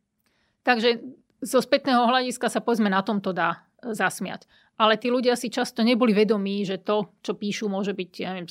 Takže 0.64 1.04
zo 1.44 1.60
spätného 1.60 2.08
hľadiska 2.08 2.48
sa 2.48 2.64
povedzme 2.64 2.88
na 2.88 3.02
tomto 3.04 3.34
dá 3.34 3.66
e, 3.82 3.92
zasmiať. 3.92 4.46
Ale 4.78 4.98
tí 4.98 5.14
ľudia 5.14 5.38
si 5.38 5.54
často 5.54 5.86
neboli 5.86 6.14
vedomí, 6.14 6.66
že 6.66 6.82
to, 6.82 7.14
čo 7.22 7.38
píšu, 7.38 7.70
môže 7.70 7.94
byť 7.94 8.12
ja 8.22 8.34
neviem, 8.34 8.50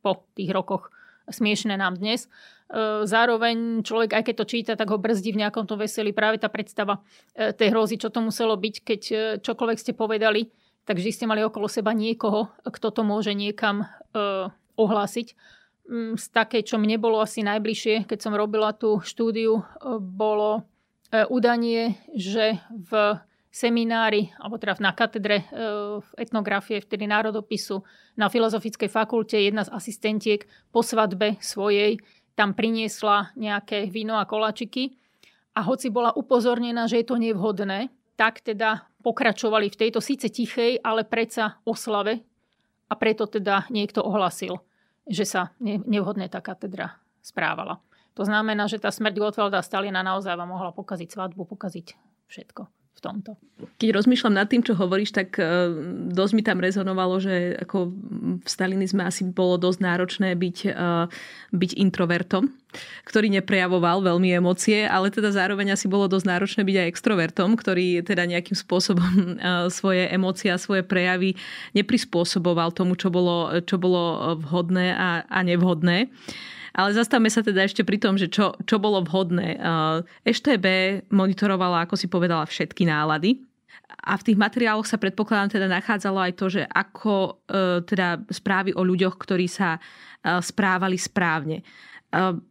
po 0.00 0.24
tých 0.32 0.48
rokoch 0.48 0.88
smiešné 1.28 1.76
nám 1.76 2.00
dnes. 2.00 2.26
Zároveň 3.04 3.84
človek, 3.84 4.16
aj 4.16 4.24
keď 4.26 4.34
to 4.42 4.48
číta, 4.48 4.72
tak 4.80 4.88
ho 4.88 4.96
brzdí 4.96 5.36
v 5.36 5.44
nejakom 5.44 5.68
tom 5.68 5.76
veselí 5.76 6.16
práve 6.16 6.40
tá 6.40 6.48
predstava 6.48 7.04
tej 7.36 7.68
hrozy, 7.68 8.00
čo 8.00 8.08
to 8.08 8.24
muselo 8.24 8.56
byť, 8.56 8.74
keď 8.80 9.00
čokoľvek 9.44 9.78
ste 9.78 9.92
povedali, 9.92 10.48
Takže 10.82 11.14
ste 11.14 11.30
mali 11.30 11.46
okolo 11.46 11.70
seba 11.70 11.94
niekoho, 11.94 12.50
kto 12.66 12.90
to 12.90 13.02
môže 13.06 13.32
niekam 13.38 13.86
uh, 13.86 14.50
ohlásiť. 14.74 15.34
Um, 15.86 16.18
z 16.18 16.26
také, 16.34 16.66
čo 16.66 16.78
mne 16.78 16.98
bolo 16.98 17.22
asi 17.22 17.46
najbližšie, 17.46 18.10
keď 18.10 18.18
som 18.18 18.34
robila 18.34 18.74
tú 18.74 18.98
štúdiu, 18.98 19.62
uh, 19.62 19.98
bolo 20.02 20.62
uh, 20.62 21.26
udanie, 21.30 22.02
že 22.18 22.58
v 22.70 23.18
seminári, 23.52 24.32
alebo 24.40 24.56
teda 24.56 24.80
na 24.80 24.96
katedre 24.96 25.44
uh, 25.52 26.00
etnografie, 26.18 26.80
vtedy 26.80 27.04
národopisu, 27.04 27.84
na 28.16 28.32
Filozofickej 28.32 28.88
fakulte 28.88 29.36
jedna 29.36 29.62
z 29.62 29.70
asistentiek 29.76 30.48
po 30.72 30.80
svadbe 30.80 31.36
svojej 31.38 32.00
tam 32.32 32.56
priniesla 32.56 33.32
nejaké 33.36 33.92
víno 33.92 34.16
a 34.16 34.24
koláčiky 34.24 34.96
a 35.52 35.60
hoci 35.60 35.92
bola 35.92 36.16
upozornená, 36.16 36.88
že 36.88 37.04
je 37.04 37.06
to 37.06 37.20
nevhodné, 37.20 37.92
tak 38.16 38.40
teda 38.40 38.88
pokračovali 39.02 39.68
v 39.68 39.78
tejto 39.86 39.98
síce 39.98 40.30
tichej, 40.30 40.78
ale 40.80 41.02
predsa 41.02 41.58
oslave 41.66 42.22
a 42.86 42.94
preto 42.94 43.26
teda 43.26 43.66
niekto 43.68 44.00
ohlasil, 44.00 44.62
že 45.04 45.26
sa 45.26 45.50
nevhodne 45.60 46.30
tá 46.30 46.38
katedra 46.38 47.02
správala. 47.20 47.82
To 48.14 48.22
znamená, 48.22 48.68
že 48.68 48.78
tá 48.78 48.92
smrť 48.92 49.18
Gottwalda 49.18 49.64
Stalina 49.64 50.04
naozaj 50.04 50.36
vám 50.36 50.54
mohla 50.54 50.70
pokaziť 50.70 51.08
svadbu, 51.10 51.48
pokaziť 51.48 51.96
všetko 52.28 52.81
tomto. 53.02 53.34
Keď 53.82 53.88
rozmýšľam 53.90 54.38
nad 54.38 54.46
tým, 54.46 54.62
čo 54.62 54.78
hovoríš, 54.78 55.10
tak 55.10 55.34
e, 55.34 55.42
dosť 56.14 56.32
mi 56.38 56.42
tam 56.46 56.62
rezonovalo, 56.62 57.18
že 57.18 57.58
ako 57.66 57.90
v 58.42 58.46
stalinizme 58.46 59.02
asi 59.02 59.26
bolo 59.26 59.58
dosť 59.58 59.78
náročné 59.82 60.38
byť, 60.38 60.58
e, 60.70 60.72
byť 61.50 61.70
introvertom, 61.82 62.54
ktorý 63.02 63.34
neprejavoval 63.42 64.06
veľmi 64.06 64.30
emócie, 64.38 64.86
ale 64.86 65.10
teda 65.10 65.34
zároveň 65.34 65.74
asi 65.74 65.90
bolo 65.90 66.06
dosť 66.06 66.26
náročné 66.30 66.62
byť 66.62 66.76
aj 66.78 66.90
extrovertom, 66.94 67.50
ktorý 67.58 68.06
teda 68.06 68.22
nejakým 68.30 68.54
spôsobom 68.54 69.12
e, 69.12 69.26
svoje 69.74 70.06
emócie 70.14 70.54
a 70.54 70.62
svoje 70.62 70.86
prejavy 70.86 71.34
neprispôsoboval 71.74 72.70
tomu, 72.70 72.94
čo 72.94 73.10
bolo, 73.10 73.50
čo 73.66 73.76
bolo 73.82 74.38
vhodné 74.38 74.94
a, 74.94 75.26
a 75.26 75.38
nevhodné. 75.42 76.06
Ale 76.72 76.96
zastavme 76.96 77.28
sa 77.28 77.44
teda 77.44 77.64
ešte 77.68 77.84
pri 77.84 78.00
tom, 78.00 78.16
že 78.16 78.32
čo, 78.32 78.56
čo 78.64 78.80
bolo 78.80 79.04
vhodné. 79.04 79.60
EŠTB 80.24 80.66
monitorovala, 81.12 81.84
ako 81.84 81.94
si 82.00 82.08
povedala, 82.08 82.48
všetky 82.48 82.88
nálady. 82.88 83.44
a 84.02 84.16
v 84.18 84.26
tých 84.32 84.38
materiáloch 84.40 84.88
sa 84.88 84.98
predpokladám 84.98 85.60
teda 85.60 85.68
nachádzalo 85.68 86.18
aj 86.18 86.32
to, 86.34 86.46
že 86.50 86.62
ako 86.66 87.14
e, 87.46 87.84
teda 87.86 88.24
správy 88.32 88.74
o 88.74 88.82
ľuďoch, 88.82 89.14
ktorí 89.14 89.46
sa 89.46 89.76
e, 89.76 89.80
správali 90.42 90.98
správne. 90.98 91.62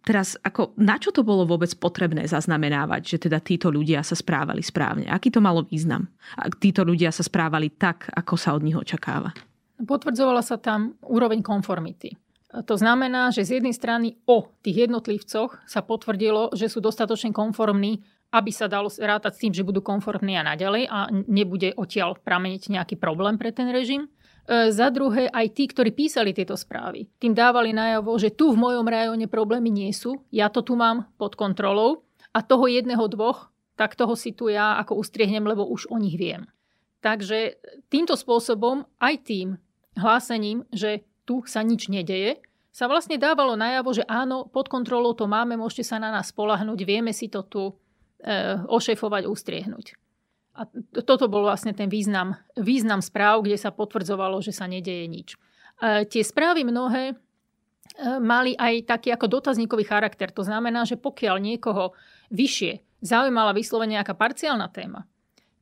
Teraz, 0.02 0.42
ako, 0.42 0.74
na 0.82 0.98
čo 0.98 1.14
to 1.14 1.22
bolo 1.22 1.46
vôbec 1.46 1.70
potrebné 1.78 2.26
zaznamenávať, 2.26 3.02
že 3.06 3.30
teda 3.30 3.38
títo 3.38 3.70
ľudia 3.70 4.02
sa 4.02 4.18
správali 4.18 4.66
správne? 4.66 5.06
Aký 5.06 5.30
to 5.30 5.38
malo 5.38 5.62
význam? 5.62 6.10
Ak 6.34 6.58
títo 6.58 6.82
ľudia 6.82 7.14
sa 7.14 7.22
správali 7.22 7.70
tak, 7.70 8.10
ako 8.10 8.34
sa 8.42 8.58
od 8.58 8.66
nich 8.66 8.74
očakáva? 8.74 9.30
Potvrdzovala 9.78 10.42
sa 10.42 10.58
tam 10.58 10.98
úroveň 11.06 11.46
konformity. 11.46 12.18
To 12.52 12.76
znamená, 12.76 13.32
že 13.32 13.48
z 13.48 13.64
jednej 13.64 13.72
strany 13.72 14.20
o 14.28 14.52
tých 14.60 14.88
jednotlivcoch 14.88 15.64
sa 15.64 15.80
potvrdilo, 15.80 16.52
že 16.52 16.68
sú 16.68 16.84
dostatočne 16.84 17.32
konformní 17.32 18.04
aby 18.32 18.52
sa 18.56 18.72
dalo 18.72 18.88
rátať 18.88 19.32
s 19.36 19.42
tým, 19.44 19.54
že 19.54 19.68
budú 19.68 19.84
konformní 19.84 20.40
a 20.40 20.48
naďalej 20.48 20.88
a 20.88 21.12
nebude 21.28 21.76
odtiaľ 21.76 22.16
prameniť 22.24 22.72
nejaký 22.72 22.96
problém 22.96 23.36
pre 23.36 23.52
ten 23.52 23.68
režim. 23.68 24.08
E, 24.48 24.72
za 24.72 24.88
druhé, 24.88 25.28
aj 25.28 25.52
tí, 25.52 25.68
ktorí 25.68 25.92
písali 25.92 26.32
tieto 26.32 26.56
správy, 26.56 27.12
tým 27.20 27.36
dávali 27.36 27.76
najavo, 27.76 28.16
že 28.16 28.32
tu 28.32 28.56
v 28.56 28.62
mojom 28.64 28.88
rajóne 28.88 29.28
problémy 29.28 29.68
nie 29.68 29.92
sú, 29.92 30.24
ja 30.32 30.48
to 30.48 30.64
tu 30.64 30.80
mám 30.80 31.12
pod 31.20 31.36
kontrolou 31.36 32.08
a 32.32 32.40
toho 32.40 32.72
jedného, 32.72 33.04
dvoch, 33.12 33.52
tak 33.76 34.00
toho 34.00 34.16
si 34.16 34.32
tu 34.32 34.48
ja 34.48 34.80
ako 34.80 35.04
ustriehnem, 35.04 35.44
lebo 35.44 35.68
už 35.68 35.92
o 35.92 36.00
nich 36.00 36.16
viem. 36.16 36.48
Takže 37.04 37.60
týmto 37.92 38.16
spôsobom, 38.16 38.88
aj 39.04 39.28
tým 39.28 39.60
hlásením, 40.00 40.64
že 40.72 41.04
tu 41.32 41.48
sa 41.48 41.64
nič 41.64 41.88
nedeje, 41.88 42.44
sa 42.76 42.92
vlastne 42.92 43.16
dávalo 43.16 43.56
najavo, 43.56 43.96
že 43.96 44.04
áno, 44.04 44.52
pod 44.52 44.68
kontrolou 44.68 45.16
to 45.16 45.32
máme, 45.32 45.56
môžete 45.56 45.88
sa 45.88 46.04
na 46.04 46.12
nás 46.12 46.36
spolahnúť, 46.36 46.80
vieme 46.84 47.16
si 47.16 47.32
to 47.32 47.48
tu 47.48 47.72
E, 48.22 48.62
ošefovať, 48.70 49.26
ustriehnúť. 49.26 49.98
A 50.54 50.70
toto 51.02 51.26
bol 51.26 51.42
vlastne 51.42 51.74
ten 51.74 51.90
význam, 51.90 52.38
význam 52.54 53.02
správ, 53.02 53.42
kde 53.42 53.58
sa 53.58 53.74
potvrdzovalo, 53.74 54.38
že 54.46 54.54
sa 54.54 54.70
nedeje 54.70 55.10
nič. 55.10 55.34
E, 55.82 56.06
tie 56.06 56.22
správy 56.22 56.62
mnohé 56.62 57.04
e, 57.10 57.16
mali 58.22 58.54
aj 58.54 58.86
taký 58.86 59.10
ako 59.10 59.26
dotazníkový 59.26 59.90
charakter. 59.90 60.30
To 60.38 60.46
znamená, 60.46 60.86
že 60.86 61.02
pokiaľ 61.02 61.42
niekoho 61.42 61.98
vyššie 62.30 63.02
zaujímala 63.02 63.58
vyslovene 63.58 63.98
nejaká 63.98 64.14
parciálna 64.14 64.70
téma, 64.70 65.10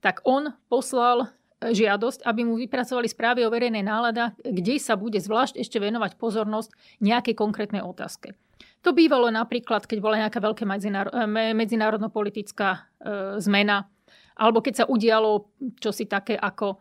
tak 0.03 0.19
on 0.27 0.51
poslal 0.67 1.31
žiadosť, 1.59 2.23
aby 2.23 2.41
mu 2.47 2.55
vypracovali 2.55 3.11
správy 3.11 3.43
o 3.43 3.51
verejnej 3.51 3.83
nálada, 3.83 4.31
kde 4.41 4.79
sa 4.79 4.95
bude 4.95 5.19
zvlášť 5.19 5.59
ešte 5.59 5.77
venovať 5.79 6.15
pozornosť 6.15 6.71
nejakej 7.03 7.35
konkrétnej 7.35 7.83
otázke. 7.83 8.31
To 8.87 8.95
bývalo 8.95 9.27
napríklad, 9.27 9.83
keď 9.83 9.99
bola 9.99 10.23
nejaká 10.23 10.39
veľká 10.39 10.63
eh, 10.63 11.27
medzinárodno-politická 11.51 12.69
e, 12.71 12.79
zmena, 13.43 13.91
alebo 14.39 14.63
keď 14.63 14.73
sa 14.83 14.85
udialo 14.87 15.51
čosi 15.83 16.07
také 16.07 16.39
ako 16.39 16.67
e, 16.71 16.77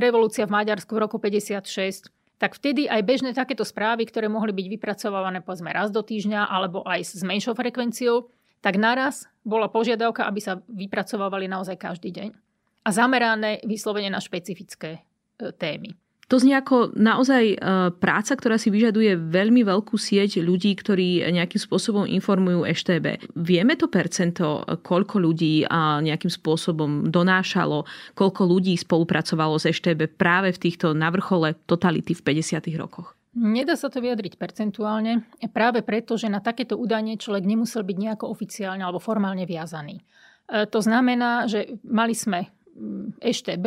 revolúcia 0.00 0.48
v 0.48 0.56
Maďarsku 0.56 0.96
v 0.96 1.02
roku 1.04 1.20
56, 1.20 2.08
tak 2.40 2.56
vtedy 2.56 2.88
aj 2.88 3.04
bežné 3.04 3.36
takéto 3.36 3.68
správy, 3.68 4.08
ktoré 4.08 4.32
mohli 4.32 4.56
byť 4.56 4.66
vypracovávané 4.80 5.44
povedzme 5.44 5.68
raz 5.68 5.92
do 5.92 6.00
týždňa 6.00 6.48
alebo 6.48 6.80
aj 6.88 7.20
s 7.20 7.20
menšou 7.20 7.52
frekvenciou, 7.52 8.32
tak 8.64 8.80
naraz 8.80 9.28
bola 9.44 9.68
požiadavka, 9.68 10.24
aby 10.24 10.40
sa 10.40 10.56
vypracovávali 10.72 11.52
naozaj 11.52 11.76
každý 11.76 12.16
deň. 12.16 12.47
A 12.88 12.90
zamerané 12.90 13.60
vyslovene 13.68 14.08
na 14.08 14.16
špecifické 14.16 15.04
e, 15.36 15.52
témy. 15.52 15.92
To 16.28 16.36
znie 16.36 16.56
ako 16.56 16.92
naozaj 16.92 17.44
e, 17.52 17.56
práca, 18.00 18.36
ktorá 18.36 18.60
si 18.60 18.68
vyžaduje 18.68 19.16
veľmi 19.16 19.64
veľkú 19.64 19.96
sieť 19.96 20.44
ľudí, 20.44 20.76
ktorí 20.76 21.24
nejakým 21.28 21.60
spôsobom 21.60 22.04
informujú 22.04 22.64
EŠTB. 22.68 23.36
Vieme 23.36 23.76
to 23.80 23.88
percento, 23.88 24.60
koľko 24.84 25.24
ľudí 25.24 25.64
nejakým 26.04 26.28
spôsobom 26.28 27.08
donášalo, 27.08 27.88
koľko 28.12 28.42
ľudí 28.44 28.76
spolupracovalo 28.76 29.56
s 29.56 29.72
EŠTB 29.72 30.20
práve 30.20 30.52
v 30.52 30.68
týchto 30.68 30.92
navrchole 30.92 31.56
totality 31.64 32.12
v 32.12 32.40
50. 32.44 32.60
rokoch? 32.76 33.16
Nedá 33.36 33.76
sa 33.76 33.88
to 33.88 34.04
vyjadriť 34.04 34.36
percentuálne, 34.36 35.28
práve 35.52 35.80
preto, 35.80 36.20
že 36.20 36.28
na 36.32 36.44
takéto 36.44 36.76
údanie 36.76 37.16
človek 37.16 37.44
nemusel 37.44 37.84
byť 37.84 37.96
nejako 37.96 38.28
oficiálne 38.28 38.84
alebo 38.84 39.00
formálne 39.00 39.48
viazaný. 39.48 40.04
E, 40.48 40.68
to 40.68 40.84
znamená, 40.84 41.48
že 41.48 41.80
mali 41.88 42.12
sme 42.12 42.57
EŠTB, 43.18 43.66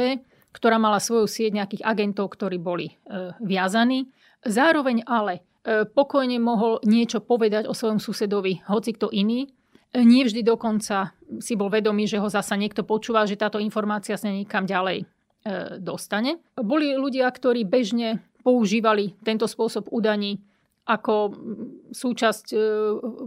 ktorá 0.52 0.76
mala 0.80 1.00
svoju 1.00 1.28
sieť 1.28 1.56
nejakých 1.56 1.84
agentov, 1.88 2.36
ktorí 2.36 2.60
boli 2.60 2.92
e, 2.92 2.94
viazaní. 3.40 4.12
Zároveň 4.44 5.08
ale 5.08 5.40
e, 5.64 5.88
pokojne 5.88 6.38
mohol 6.40 6.84
niečo 6.84 7.24
povedať 7.24 7.68
o 7.68 7.74
svojom 7.76 8.00
susedovi, 8.04 8.64
hoci 8.68 8.92
kto 8.96 9.12
iný. 9.12 9.48
Nie 9.92 10.24
vždy 10.24 10.48
dokonca 10.48 11.12
si 11.44 11.60
bol 11.60 11.68
vedomý, 11.68 12.08
že 12.08 12.20
ho 12.20 12.32
zasa 12.32 12.56
niekto 12.56 12.88
počúva, 12.88 13.28
že 13.28 13.36
táto 13.36 13.60
informácia 13.60 14.16
sa 14.16 14.32
niekam 14.32 14.64
ďalej 14.64 15.04
e, 15.04 15.06
dostane. 15.80 16.40
Boli 16.56 16.96
ľudia, 16.96 17.28
ktorí 17.28 17.68
bežne 17.68 18.24
používali 18.42 19.16
tento 19.22 19.46
spôsob 19.48 19.88
údaní 19.92 20.42
ako 20.82 21.38
súčasť 21.94 22.46
e, 22.52 22.58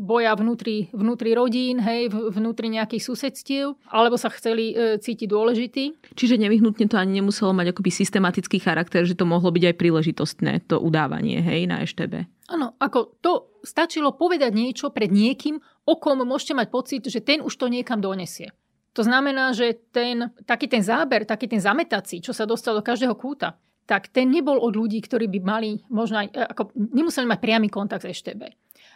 boja 0.03 0.35
vnútri, 0.35 0.91
vnútri 0.91 1.39
rodín, 1.39 1.79
hej, 1.79 2.11
vnútri 2.11 2.67
nejakých 2.67 3.07
susedstiev, 3.07 3.79
alebo 3.87 4.19
sa 4.19 4.27
chceli 4.35 4.75
e, 4.75 4.99
cítiť 4.99 5.31
dôležitý. 5.31 5.85
Čiže 6.19 6.35
nevyhnutne 6.43 6.91
to 6.91 6.99
ani 6.99 7.23
nemuselo 7.23 7.55
mať 7.55 7.71
akoby 7.71 7.91
systematický 7.95 8.59
charakter, 8.59 9.07
že 9.07 9.15
to 9.15 9.23
mohlo 9.23 9.55
byť 9.55 9.71
aj 9.71 9.75
príležitostné, 9.79 10.53
to 10.67 10.83
udávanie, 10.83 11.39
hej, 11.39 11.71
na 11.71 11.87
EŠTB. 11.87 12.27
Áno, 12.51 12.75
ako 12.77 13.23
to 13.23 13.33
stačilo 13.63 14.19
povedať 14.19 14.53
niečo 14.53 14.91
pred 14.91 15.09
niekým, 15.09 15.57
o 15.87 15.95
kom 15.97 16.21
môžete 16.27 16.59
mať 16.59 16.69
pocit, 16.69 17.03
že 17.07 17.23
ten 17.23 17.41
už 17.41 17.55
to 17.55 17.71
niekam 17.71 18.03
donesie. 18.03 18.51
To 18.95 19.03
znamená, 19.03 19.51
že 19.51 19.75
ten, 19.91 20.31
taký 20.47 20.71
ten 20.71 20.83
záber, 20.83 21.27
taký 21.27 21.51
ten 21.51 21.59
zametací, 21.59 22.23
čo 22.23 22.31
sa 22.31 22.47
dostal 22.47 22.79
do 22.79 22.87
každého 22.87 23.19
kúta, 23.19 23.59
tak 23.85 24.09
ten 24.09 24.33
nebol 24.33 24.57
od 24.57 24.73
ľudí, 24.77 25.01
ktorí 25.05 25.29
by 25.29 25.41
mali 25.45 25.71
možno 25.93 26.25
aj, 26.25 26.29
e, 26.33 26.45
ako, 26.45 26.63
nemuseli 26.75 27.29
mať 27.29 27.39
priamy 27.41 27.69
kontakt 27.69 28.05
s 28.05 28.11
EŠTB. 28.11 28.43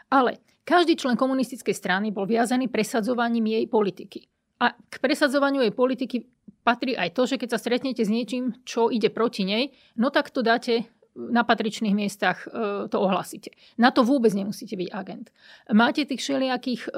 Ale 0.09 0.41
každý 0.65 0.97
člen 0.97 1.17
komunistickej 1.17 1.77
strany 1.77 2.09
bol 2.13 2.25
viazaný 2.25 2.73
presadzovaním 2.73 3.57
jej 3.57 3.65
politiky. 3.69 4.21
A 4.59 4.75
k 4.75 4.95
presadzovaniu 4.99 5.63
jej 5.63 5.73
politiky 5.73 6.27
patrí 6.67 6.99
aj 6.99 7.15
to, 7.15 7.29
že 7.29 7.39
keď 7.39 7.57
sa 7.57 7.63
stretnete 7.63 8.03
s 8.03 8.11
niečím, 8.11 8.59
čo 8.67 8.91
ide 8.91 9.09
proti 9.09 9.47
nej, 9.47 9.71
no 9.97 10.11
tak 10.11 10.35
to 10.35 10.43
dáte 10.43 10.89
na 11.19 11.43
patričných 11.43 11.95
miestach 11.97 12.47
e, 12.47 12.87
to 12.87 12.97
ohlasíte. 12.97 13.53
Na 13.77 13.91
to 13.91 14.07
vôbec 14.07 14.31
nemusíte 14.33 14.79
byť 14.79 14.89
agent. 14.95 15.27
Máte 15.73 16.07
tých 16.07 16.23
všelijakých 16.23 16.83
e, 16.89 16.91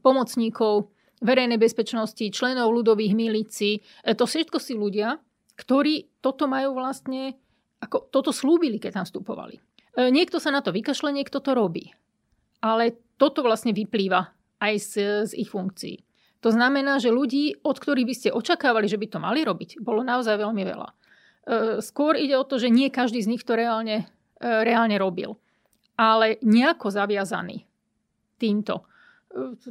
pomocníkov 0.00 0.88
verejnej 1.20 1.56
bezpečnosti, 1.56 2.24
členov 2.32 2.72
ľudových 2.76 3.16
milícií. 3.16 3.80
To 4.04 4.28
všetko 4.28 4.60
si 4.60 4.76
ľudia, 4.76 5.16
ktorí 5.56 6.08
toto 6.20 6.44
majú 6.46 6.76
vlastne, 6.76 7.36
ako 7.80 8.12
toto 8.12 8.30
slúbili, 8.30 8.76
keď 8.76 9.02
tam 9.02 9.06
vstupovali. 9.08 9.56
E, 9.96 10.12
niekto 10.12 10.36
sa 10.36 10.52
na 10.52 10.60
to 10.60 10.70
vykašle, 10.70 11.10
niekto 11.10 11.40
to 11.40 11.56
robí. 11.56 11.96
Ale 12.60 12.96
toto 13.16 13.40
vlastne 13.40 13.72
vyplýva 13.72 14.32
aj 14.60 14.74
z, 14.80 14.92
z 15.28 15.32
ich 15.36 15.48
funkcií. 15.48 16.04
To 16.44 16.52
znamená, 16.52 17.00
že 17.00 17.10
ľudí, 17.10 17.58
od 17.64 17.80
ktorých 17.80 18.06
by 18.06 18.14
ste 18.14 18.28
očakávali, 18.30 18.86
že 18.86 19.00
by 19.00 19.06
to 19.08 19.18
mali 19.18 19.42
robiť, 19.42 19.80
bolo 19.80 20.04
naozaj 20.04 20.36
veľmi 20.36 20.62
veľa. 20.62 20.88
E, 20.88 20.94
skôr 21.80 22.20
ide 22.20 22.36
o 22.36 22.44
to, 22.44 22.60
že 22.60 22.68
nie 22.68 22.92
každý 22.92 23.24
z 23.24 23.32
nich 23.32 23.42
to 23.42 23.56
reálne, 23.56 24.04
e, 24.38 24.46
reálne 24.46 25.00
robil. 25.00 25.40
Ale 25.96 26.36
nejako 26.44 26.92
zaviazaný 26.92 27.64
týmto 28.36 28.84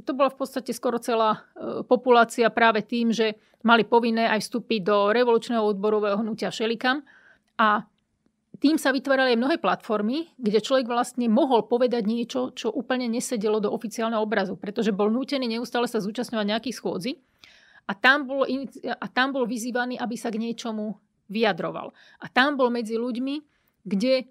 to 0.06 0.12
bola 0.14 0.30
v 0.30 0.38
podstate 0.38 0.72
skoro 0.72 1.02
celá 1.02 1.42
e, 1.58 1.82
populácia 1.86 2.48
práve 2.54 2.86
tým, 2.86 3.10
že 3.10 3.36
mali 3.66 3.82
povinné 3.82 4.30
aj 4.30 4.46
vstúpiť 4.46 4.82
do 4.86 4.98
revolučného 5.10 5.66
odborového 5.66 6.22
hnutia 6.22 6.54
Šelikam 6.54 7.02
a 7.58 7.84
tým 8.56 8.80
sa 8.80 8.96
vytvárali 8.96 9.36
aj 9.36 9.42
mnohé 9.42 9.58
platformy, 9.60 10.32
kde 10.40 10.64
človek 10.64 10.88
vlastne 10.88 11.28
mohol 11.28 11.68
povedať 11.68 12.08
niečo, 12.08 12.56
čo 12.56 12.72
úplne 12.72 13.10
nesedelo 13.12 13.60
do 13.60 13.74
oficiálneho 13.74 14.24
obrazu, 14.24 14.56
pretože 14.56 14.96
bol 14.96 15.12
nútený 15.12 15.50
neustále 15.50 15.92
sa 15.92 16.00
zúčastňovať 16.00 16.46
nejakých 16.46 16.78
schôdzi 16.78 17.12
a 17.86 17.94
tam 17.94 18.26
bol, 18.26 18.48
a 18.86 19.06
tam 19.12 19.36
bol 19.36 19.46
vyzývaný, 19.46 20.00
aby 20.00 20.16
sa 20.16 20.32
k 20.32 20.42
niečomu 20.42 20.98
vyjadroval. 21.28 21.92
A 22.22 22.26
tam 22.32 22.56
bol 22.56 22.72
medzi 22.72 22.96
ľuďmi, 22.96 23.36
kde 23.86 24.14
e, 24.22 24.26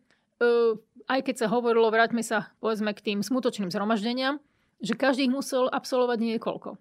aj 1.06 1.20
keď 1.20 1.44
sa 1.44 1.52
hovorilo, 1.52 1.92
vráťme 1.92 2.22
sa 2.24 2.50
povedzme 2.58 2.96
k 2.96 3.12
tým 3.12 3.18
smutočným 3.20 3.70
zhromaždeniam, 3.70 4.40
že 4.84 4.94
každý 4.94 5.32
musel 5.32 5.72
absolvovať 5.72 6.18
niekoľko. 6.20 6.76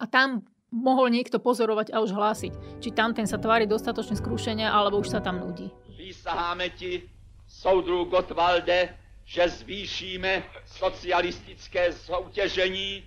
A 0.00 0.04
tam 0.08 0.42
mohol 0.72 1.12
niekto 1.12 1.38
pozorovať 1.38 1.94
a 1.94 2.02
už 2.02 2.10
hlásiť, 2.10 2.82
či 2.82 2.90
tam 2.90 3.14
ten 3.14 3.28
sa 3.30 3.38
tvári 3.38 3.68
dostatočne 3.68 4.18
skrušenia, 4.18 4.72
alebo 4.72 4.98
už 4.98 5.14
sa 5.14 5.20
tam 5.22 5.38
nudí. 5.38 5.70
Vysaháme 5.94 6.74
ti, 6.74 7.06
soudru 7.46 8.04
Gotwalde, 8.10 8.96
že 9.24 9.48
zvýšíme 9.48 10.42
socialistické 10.66 11.92
soutěžení, 11.92 13.04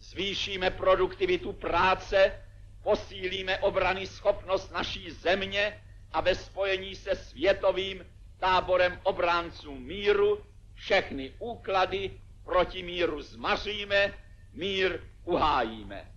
zvýšíme 0.00 0.70
produktivitu 0.70 1.52
práce, 1.52 2.32
posílíme 2.82 3.58
obrany 3.58 4.06
schopnost 4.06 4.72
naší 4.72 5.10
země 5.10 5.80
a 6.12 6.20
ve 6.20 6.34
spojení 6.34 6.94
se 6.94 7.16
světovým 7.16 8.06
táborem 8.38 9.00
obránců 9.02 9.74
míru 9.74 10.38
všechny 10.74 11.32
úklady 11.38 12.20
proti 12.48 12.82
míru 12.82 13.20
zmaříme, 13.20 14.14
mír 14.56 15.04
uhájíme. 15.24 16.08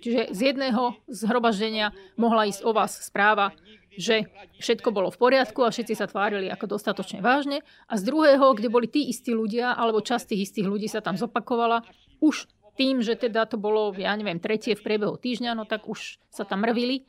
Čiže 0.00 0.32
z 0.32 0.40
jedného 0.52 0.96
zhromaždenia 1.08 1.92
mohla 2.16 2.48
ísť 2.48 2.64
o 2.64 2.72
vás 2.72 2.96
správa, 3.04 3.52
že 3.94 4.26
všetko 4.58 4.88
bolo 4.90 5.12
v 5.12 5.20
poriadku 5.20 5.60
a 5.64 5.70
všetci 5.70 5.94
sa 5.94 6.08
tvárili 6.08 6.48
ako 6.48 6.76
dostatočne 6.76 7.20
vážne. 7.20 7.60
A 7.88 8.00
z 8.00 8.08
druhého, 8.08 8.56
kde 8.56 8.68
boli 8.72 8.88
tí 8.88 9.06
istí 9.08 9.36
ľudia, 9.36 9.76
alebo 9.76 10.02
časť 10.04 10.32
tých 10.32 10.50
istých 10.50 10.66
ľudí 10.66 10.88
sa 10.88 11.04
tam 11.04 11.14
zopakovala, 11.14 11.84
už 12.24 12.48
tým, 12.74 13.04
že 13.04 13.14
teda 13.14 13.46
to 13.46 13.54
bolo, 13.60 13.94
ja 13.94 14.16
neviem, 14.18 14.42
tretie 14.42 14.74
v 14.74 14.82
priebehu 14.82 15.14
týždňa, 15.14 15.54
no 15.54 15.64
tak 15.68 15.86
už 15.86 16.18
sa 16.32 16.42
tam 16.42 16.66
mrvili, 16.66 17.06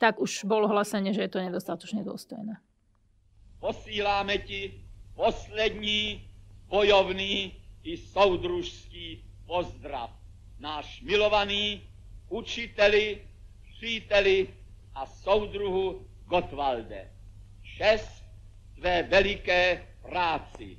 tak 0.00 0.16
už 0.16 0.48
bolo 0.48 0.70
hlasenie, 0.70 1.12
že 1.12 1.28
je 1.28 1.30
to 1.30 1.44
nedostatočne 1.44 2.02
dôstojné. 2.02 2.56
Posíláme 3.60 4.42
ti 4.42 4.80
poslední 5.14 6.24
bojovný 6.72 7.63
i 7.84 7.96
soudružský 7.96 9.24
pozdrav. 9.46 10.10
Náš 10.58 11.00
milovaný 11.00 11.82
učiteli, 12.28 13.20
příteli 13.76 14.48
a 14.94 15.06
soudruhu 15.06 16.06
Gotwalde. 16.26 17.10
Čest 17.76 18.24
tvé 18.74 19.02
veliké 19.02 19.86
práci. 20.02 20.78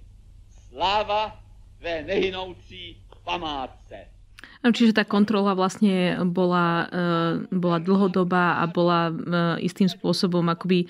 Sláva 0.49 1.43
tvé 1.77 2.03
nehynoucí 2.03 3.05
památce. 3.23 4.14
Čiže 4.65 4.97
tá 4.97 5.04
kontrola 5.06 5.54
vlastne 5.54 6.17
bola, 6.25 6.89
e, 6.89 7.54
bola 7.54 7.78
dlhodobá 7.78 8.58
a 8.58 8.65
bola 8.65 9.13
e, 9.13 9.13
istým 9.62 9.86
spôsobom 9.86 10.41
akoby 10.49 10.86
e, 10.86 10.88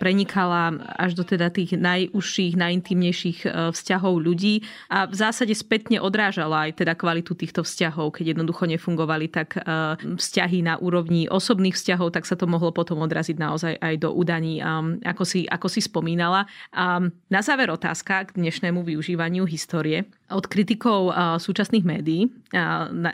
prenikala 0.00 0.72
až 0.96 1.12
do 1.12 1.24
teda 1.26 1.52
tých 1.52 1.76
najúžších, 1.76 2.56
najintimnejších 2.56 3.38
vzťahov 3.76 4.24
ľudí 4.24 4.64
a 4.88 5.04
v 5.04 5.14
zásade 5.14 5.52
spätne 5.52 6.00
odrážala 6.00 6.70
aj 6.70 6.80
teda 6.80 6.96
kvalitu 6.96 7.36
týchto 7.36 7.60
vzťahov. 7.60 8.16
Keď 8.16 8.36
jednoducho 8.36 8.64
nefungovali 8.64 9.26
tak 9.28 9.60
vzťahy 10.00 10.64
na 10.64 10.80
úrovni 10.80 11.28
osobných 11.28 11.76
vzťahov, 11.76 12.14
tak 12.14 12.24
sa 12.24 12.38
to 12.38 12.48
mohlo 12.48 12.72
potom 12.72 13.02
odraziť 13.04 13.36
naozaj 13.36 13.74
aj 13.80 13.94
do 14.00 14.14
údaní, 14.14 14.62
ako 15.04 15.24
si, 15.26 15.44
ako 15.44 15.66
si 15.68 15.84
spomínala. 15.84 16.46
A 16.72 17.04
na 17.28 17.40
záver 17.44 17.68
otázka 17.68 18.30
k 18.30 18.36
dnešnému 18.38 18.80
využívaniu 18.86 19.44
histórie. 19.44 20.08
Od 20.32 20.44
kritikov 20.48 21.12
súčasných 21.36 21.84
médií 21.84 22.32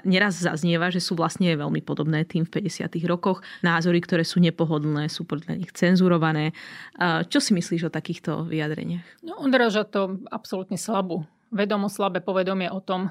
neraz 0.06 0.38
zaznieva, 0.38 0.94
že 0.94 1.02
sú 1.02 1.18
vlastne 1.18 1.50
veľmi 1.58 1.82
podobné 1.82 2.22
tým 2.22 2.46
v 2.46 2.62
50. 2.62 2.86
rokoch. 3.10 3.42
Názory, 3.66 3.98
ktoré 3.98 4.22
sú 4.22 4.38
nepohodlné, 4.38 5.10
sú 5.10 5.26
podľa 5.26 5.58
nich 5.58 5.74
cenzurované. 5.74 6.54
Čo 7.02 7.42
si 7.42 7.50
myslíš 7.50 7.90
o 7.90 7.94
takýchto 7.94 8.46
vyjadreniach? 8.46 9.26
No, 9.26 9.42
odráža 9.42 9.82
to 9.82 10.22
absolútne 10.30 10.78
slabú 10.78 11.26
vedomo 11.50 11.90
slabé 11.90 12.22
povedomie 12.22 12.70
o 12.70 12.78
tom, 12.78 13.10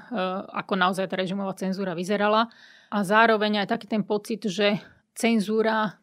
ako 0.56 0.74
naozaj 0.74 1.12
tá 1.12 1.16
režimová 1.20 1.52
cenzúra 1.54 1.92
vyzerala. 1.92 2.48
A 2.90 3.04
zároveň 3.04 3.62
aj 3.62 3.76
taký 3.76 3.86
ten 3.86 4.02
pocit, 4.02 4.42
že 4.48 4.80
cenzúra 5.12 6.00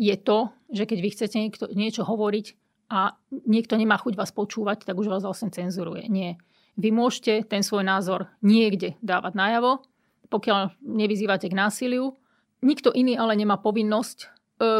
je 0.00 0.14
to, 0.16 0.48
že 0.72 0.88
keď 0.88 0.98
vy 1.02 1.08
chcete 1.12 1.36
niečo 1.76 2.06
hovoriť 2.06 2.46
a 2.90 3.14
niekto 3.44 3.76
nemá 3.76 4.00
chuť 4.00 4.16
vás 4.16 4.32
počúvať, 4.32 4.88
tak 4.88 4.96
už 4.96 5.10
vás 5.12 5.22
vlastne 5.22 5.52
cenzuruje. 5.52 6.08
Nie. 6.08 6.40
Vy 6.80 6.96
môžete 6.96 7.44
ten 7.44 7.60
svoj 7.60 7.84
názor 7.84 8.32
niekde 8.40 8.96
dávať 9.04 9.36
najavo, 9.36 9.84
pokiaľ 10.32 10.80
nevyzývate 10.80 11.52
k 11.52 11.58
násiliu. 11.58 12.16
Nikto 12.64 12.88
iný 12.96 13.20
ale 13.20 13.36
nemá 13.36 13.60
povinnosť 13.60 14.18
e, 14.24 14.26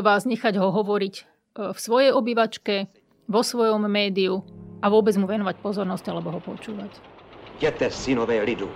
vás 0.00 0.24
nechať 0.24 0.56
ho 0.56 0.72
hovoriť 0.72 1.14
e, 1.20 1.22
v 1.76 1.78
svojej 1.78 2.16
obývačke, 2.16 2.88
vo 3.28 3.44
svojom 3.44 3.84
médiu 3.84 4.40
a 4.80 4.88
vôbec 4.88 5.12
mu 5.20 5.28
venovať 5.28 5.60
pozornosť 5.60 6.04
alebo 6.08 6.32
ho 6.32 6.40
počúvať. 6.40 6.88
Jděte, 7.60 7.92
synové 7.92 8.40
lidu, 8.48 8.72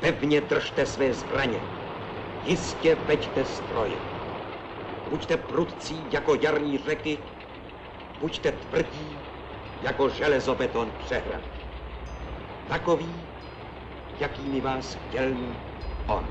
pevně 0.00 0.40
držte 0.40 0.86
své 0.86 1.14
zbraně, 1.14 1.58
jistě 2.46 2.94
veďte 2.94 3.44
stroje. 3.44 3.98
Buďte 5.10 5.36
prudcí 5.36 5.98
jako 6.10 6.34
jarní 6.34 6.78
řeky, 6.78 7.18
buďte 8.20 8.52
tvrdí 8.52 9.10
jako 9.82 10.08
železobeton 10.08 10.92
přehrad. 11.04 11.57
Takový, 12.68 13.06
jakými 14.20 14.60
vás 14.60 14.98
chtěl 15.08 15.32
on. 16.06 16.24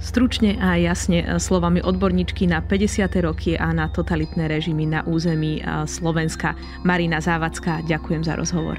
Stručne 0.00 0.56
a 0.58 0.74
jasne 0.74 1.22
e, 1.22 1.40
slovami 1.40 1.82
odborníčky 1.82 2.46
na 2.46 2.60
50. 2.60 3.16
roky 3.20 3.58
a 3.58 3.72
na 3.72 3.88
totalitné 3.88 4.48
režimy 4.48 4.86
na 4.86 5.06
území 5.06 5.62
e, 5.62 5.86
Slovenska 5.86 6.56
Marina 6.86 7.20
Závacká. 7.20 7.80
Ďakujem 7.86 8.24
za 8.24 8.34
rozhovor. 8.34 8.78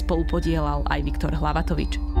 spolu 0.01 0.25
podielal 0.25 0.81
aj 0.89 0.99
Viktor 1.05 1.31
Hlavatovič. 1.37 2.20